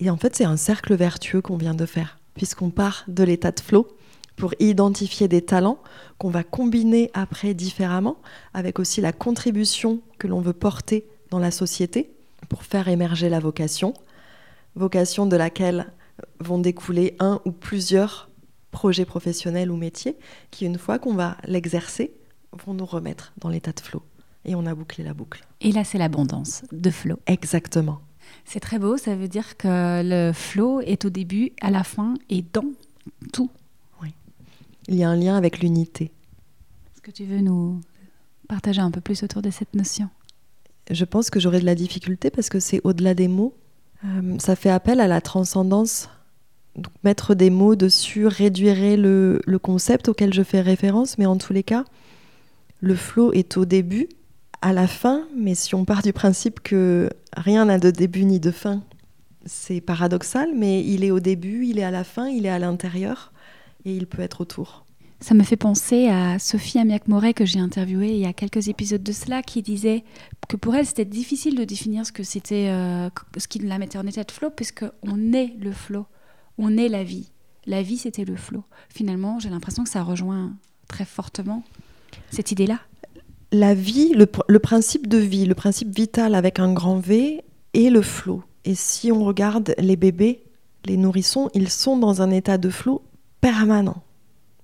[0.00, 3.52] Et en fait, c'est un cercle vertueux qu'on vient de faire, puisqu'on part de l'état
[3.52, 3.86] de flow
[4.36, 5.78] pour identifier des talents
[6.18, 8.16] qu'on va combiner après différemment,
[8.52, 12.10] avec aussi la contribution que l'on veut porter dans la société
[12.48, 13.94] pour faire émerger la vocation,
[14.74, 15.92] vocation de laquelle
[16.40, 18.28] vont découler un ou plusieurs
[18.70, 20.16] projets professionnels ou métiers
[20.50, 22.12] qui, une fois qu'on va l'exercer,
[22.64, 24.02] vont nous remettre dans l'état de flow.
[24.44, 25.46] Et on a bouclé la boucle.
[25.60, 27.16] Et là, c'est l'abondance de flow.
[27.26, 28.00] Exactement.
[28.44, 32.14] C'est très beau, ça veut dire que le flow est au début, à la fin
[32.28, 32.72] et dans
[33.32, 33.50] tout.
[34.88, 36.12] Il y a un lien avec l'unité.
[36.92, 37.80] Est-ce que tu veux nous
[38.48, 40.08] partager un peu plus autour de cette notion?
[40.90, 43.54] Je pense que j'aurai de la difficulté parce que c'est au-delà des mots.
[44.04, 46.10] Euh, ça fait appel à la transcendance.
[46.76, 51.36] Donc, mettre des mots dessus réduirait le, le concept auquel je fais référence, mais en
[51.36, 51.84] tous les cas,
[52.80, 54.08] le flow est au début,
[54.60, 58.40] à la fin, mais si on part du principe que rien n'a de début ni
[58.40, 58.82] de fin,
[59.44, 62.58] c'est paradoxal, mais il est au début, il est à la fin, il est à
[62.58, 63.33] l'intérieur
[63.84, 64.84] et il peut être autour.
[65.20, 69.02] Ça me fait penser à Sophie Amiac-Moret que j'ai interviewée il y a quelques épisodes
[69.02, 70.04] de cela qui disait
[70.48, 73.08] que pour elle c'était difficile de définir ce que c'était euh,
[73.38, 76.04] ce qui la mettait en état de flow puisque on est le flow,
[76.58, 77.30] on est la vie.
[77.64, 78.64] La vie c'était le flow.
[78.90, 80.52] Finalement, j'ai l'impression que ça rejoint
[80.88, 81.62] très fortement
[82.30, 82.80] cette idée-là.
[83.50, 87.90] La vie, le, le principe de vie, le principe vital avec un grand V est
[87.90, 88.42] le flow.
[88.66, 90.44] Et si on regarde les bébés,
[90.84, 93.00] les nourrissons, ils sont dans un état de flow
[93.44, 94.02] permanent.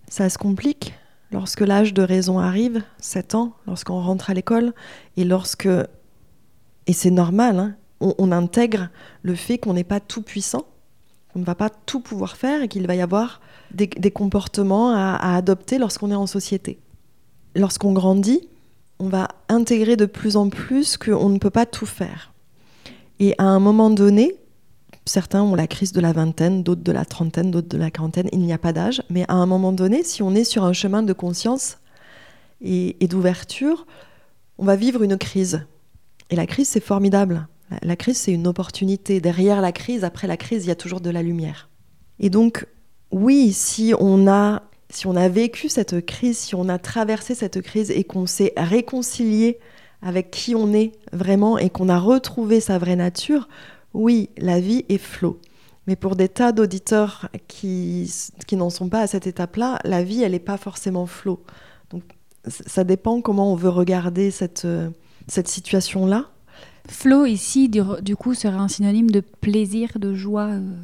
[0.09, 0.95] Ça se complique
[1.33, 4.73] lorsque l'âge de raison arrive, 7 ans, lorsqu'on rentre à l'école,
[5.19, 5.69] et lorsque,
[6.87, 8.89] et c'est normal, hein, on, intègre
[9.21, 10.65] le fait qu'on n'est pas tout puissant,
[11.35, 15.37] on ne va pas tout pouvoir faire et qu'il va y avoir des, comportements à,
[15.37, 16.79] adopter lorsqu'on est en société.
[17.55, 18.49] Lorsqu'on grandit,
[18.99, 22.33] on va intégrer de plus en plus qu'on ne peut pas tout faire.
[23.19, 24.40] Et à un moment donné,
[25.05, 28.29] certains ont la crise de la vingtaine, d'autres de la trentaine, d'autres de la quarantaine,
[28.33, 30.73] il n'y a pas d'âge, mais à un moment donné, si on est sur un
[30.73, 31.79] chemin de conscience
[32.63, 33.87] et d'ouverture,
[34.59, 35.67] on va vivre une crise.
[36.29, 37.49] Et la crise, c'est formidable.
[37.83, 39.21] La crise, c'est une opportunité.
[39.21, 41.71] Derrière la crise, après la crise, il y a toujours de la lumière.
[42.19, 42.67] Et donc,
[43.11, 47.63] oui, si on a, si on a vécu cette crise, si on a traversé cette
[47.63, 49.59] crise et qu'on s'est réconcilié
[50.03, 53.49] avec qui on est vraiment et qu'on a retrouvé sa vraie nature,
[53.95, 55.41] oui, la vie est flot.
[55.87, 58.13] Mais pour des tas d'auditeurs qui,
[58.47, 61.43] qui n'en sont pas à cette étape-là, la vie, elle n'est pas forcément flot.
[61.91, 62.05] Donc,
[62.47, 64.67] ça dépend comment on veut regarder cette,
[65.27, 66.27] cette situation-là.
[66.89, 70.49] Flow ici, du, coup, serait un synonyme de plaisir, de joie.
[70.51, 70.75] Euh.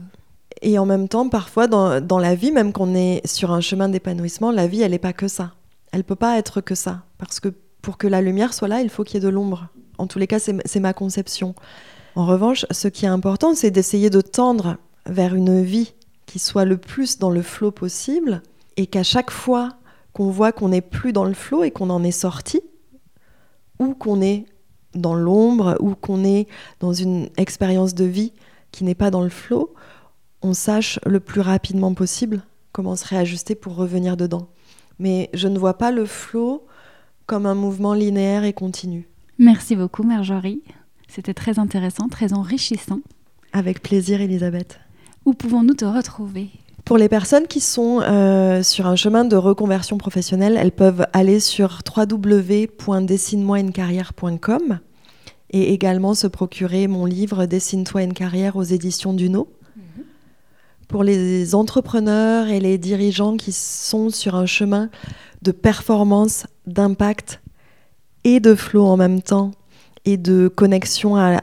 [0.62, 4.50] Et en même temps, parfois, dans, la vie, même qu'on est sur un chemin d'épanouissement,
[4.50, 5.54] la vie, elle n'est pas que ça.
[5.92, 7.02] Elle peut pas être que ça.
[7.18, 7.48] Parce que
[7.82, 9.68] pour que la lumière soit là, il faut qu'il y ait de l'ombre.
[9.98, 11.54] En tous les cas, c'est ma conception.
[12.16, 15.92] En revanche, ce qui est important, c'est d'essayer de tendre vers une vie
[16.24, 18.42] qui soit le plus dans le flot possible
[18.78, 19.76] et qu'à chaque fois
[20.14, 22.62] qu'on voit qu'on n'est plus dans le flot et qu'on en est sorti,
[23.78, 24.46] ou qu'on est
[24.94, 26.48] dans l'ombre ou qu'on est
[26.80, 28.32] dans une expérience de vie
[28.72, 29.74] qui n'est pas dans le flot,
[30.40, 32.42] on sache le plus rapidement possible
[32.72, 34.48] comment se réajuster pour revenir dedans.
[34.98, 36.66] Mais je ne vois pas le flot
[37.26, 39.06] comme un mouvement linéaire et continu.
[39.38, 40.62] Merci beaucoup, Marjorie.
[41.08, 43.00] C'était très intéressant, très enrichissant.
[43.52, 44.78] Avec plaisir, Elisabeth.
[45.24, 46.50] Où pouvons-nous te retrouver?
[46.84, 51.40] Pour les personnes qui sont euh, sur un chemin de reconversion professionnelle, elles peuvent aller
[51.40, 54.78] sur www.dessine-moi-une-carrière.com
[55.50, 59.48] et également se procurer mon livre Dessine-toi une carrière aux éditions Duno.
[59.76, 60.04] Mhm.
[60.86, 64.88] Pour les entrepreneurs et les dirigeants qui sont sur un chemin
[65.42, 67.40] de performance, d'impact
[68.24, 69.50] et de flow en même temps
[70.06, 71.42] et de connexion à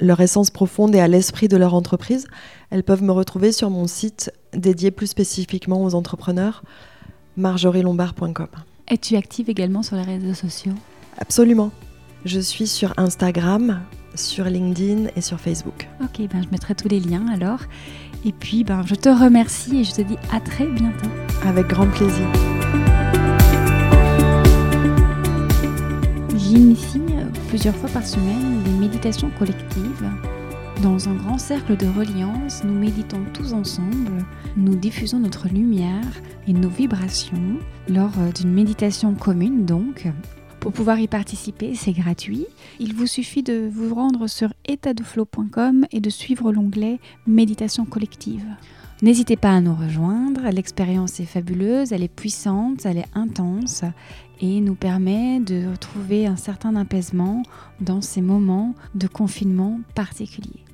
[0.00, 2.26] leur essence profonde et à l'esprit de leur entreprise,
[2.70, 6.62] elles peuvent me retrouver sur mon site dédié plus spécifiquement aux entrepreneurs,
[7.36, 8.48] marjorielombard.com.
[8.88, 10.72] Es-tu active également sur les réseaux sociaux?
[11.18, 11.70] Absolument.
[12.24, 13.80] Je suis sur Instagram,
[14.14, 15.88] sur LinkedIn et sur Facebook.
[16.02, 17.60] Ok, ben je mettrai tous les liens alors.
[18.24, 21.08] Et puis, ben, je te remercie et je te dis à très bientôt.
[21.44, 22.26] Avec grand plaisir.
[26.36, 27.17] J'initie
[27.48, 30.10] plusieurs fois par semaine des méditations collectives.
[30.82, 34.24] Dans un grand cercle de reliance, nous méditons tous ensemble,
[34.56, 36.04] nous diffusons notre lumière
[36.46, 40.06] et nos vibrations lors d'une méditation commune donc.
[40.60, 42.46] Pour pouvoir y participer, c'est gratuit.
[42.80, 44.52] Il vous suffit de vous rendre sur
[45.90, 48.44] et de suivre l'onglet Méditation collective.
[49.00, 53.84] N'hésitez pas à nous rejoindre, l'expérience est fabuleuse, elle est puissante, elle est intense
[54.40, 57.44] et nous permet de retrouver un certain apaisement
[57.80, 60.64] dans ces moments de confinement particuliers.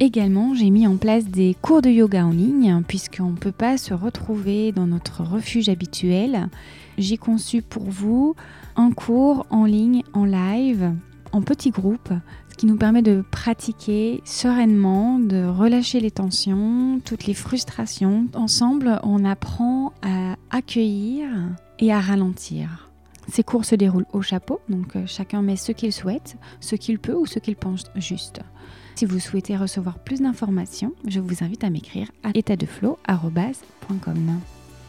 [0.00, 3.78] Également, j'ai mis en place des cours de yoga en ligne puisqu'on ne peut pas
[3.78, 6.50] se retrouver dans notre refuge habituel.
[6.98, 8.34] J'ai conçu pour vous
[8.76, 10.92] un cours en ligne, en live,
[11.32, 12.12] en petits groupes
[12.62, 18.28] qui nous permet de pratiquer sereinement, de relâcher les tensions, toutes les frustrations.
[18.34, 21.28] Ensemble, on apprend à accueillir
[21.80, 22.92] et à ralentir.
[23.26, 27.00] Ces cours se déroulent au chapeau, donc euh, chacun met ce qu'il souhaite, ce qu'il
[27.00, 28.42] peut ou ce qu'il pense juste.
[28.94, 34.40] Si vous souhaitez recevoir plus d'informations, je vous invite à m'écrire à étatdeflow.com.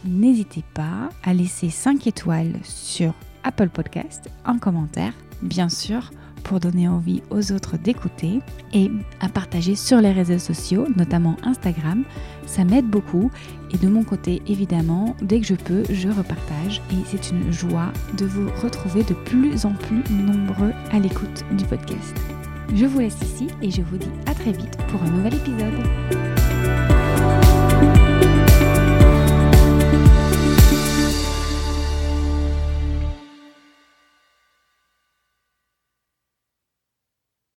[0.06, 6.12] N'hésitez pas à laisser 5 étoiles sur Apple Podcast, en commentaire, bien sûr,
[6.44, 8.40] pour donner envie aux autres d'écouter
[8.74, 12.04] et à partager sur les réseaux sociaux, notamment Instagram.
[12.46, 13.32] Ça m'aide beaucoup
[13.74, 17.92] et de mon côté, évidemment, dès que je peux, je repartage et c'est une joie
[18.18, 22.16] de vous retrouver de plus en plus nombreux à l'écoute du podcast.
[22.76, 25.74] Je vous laisse ici et je vous dis à très vite pour un nouvel épisode.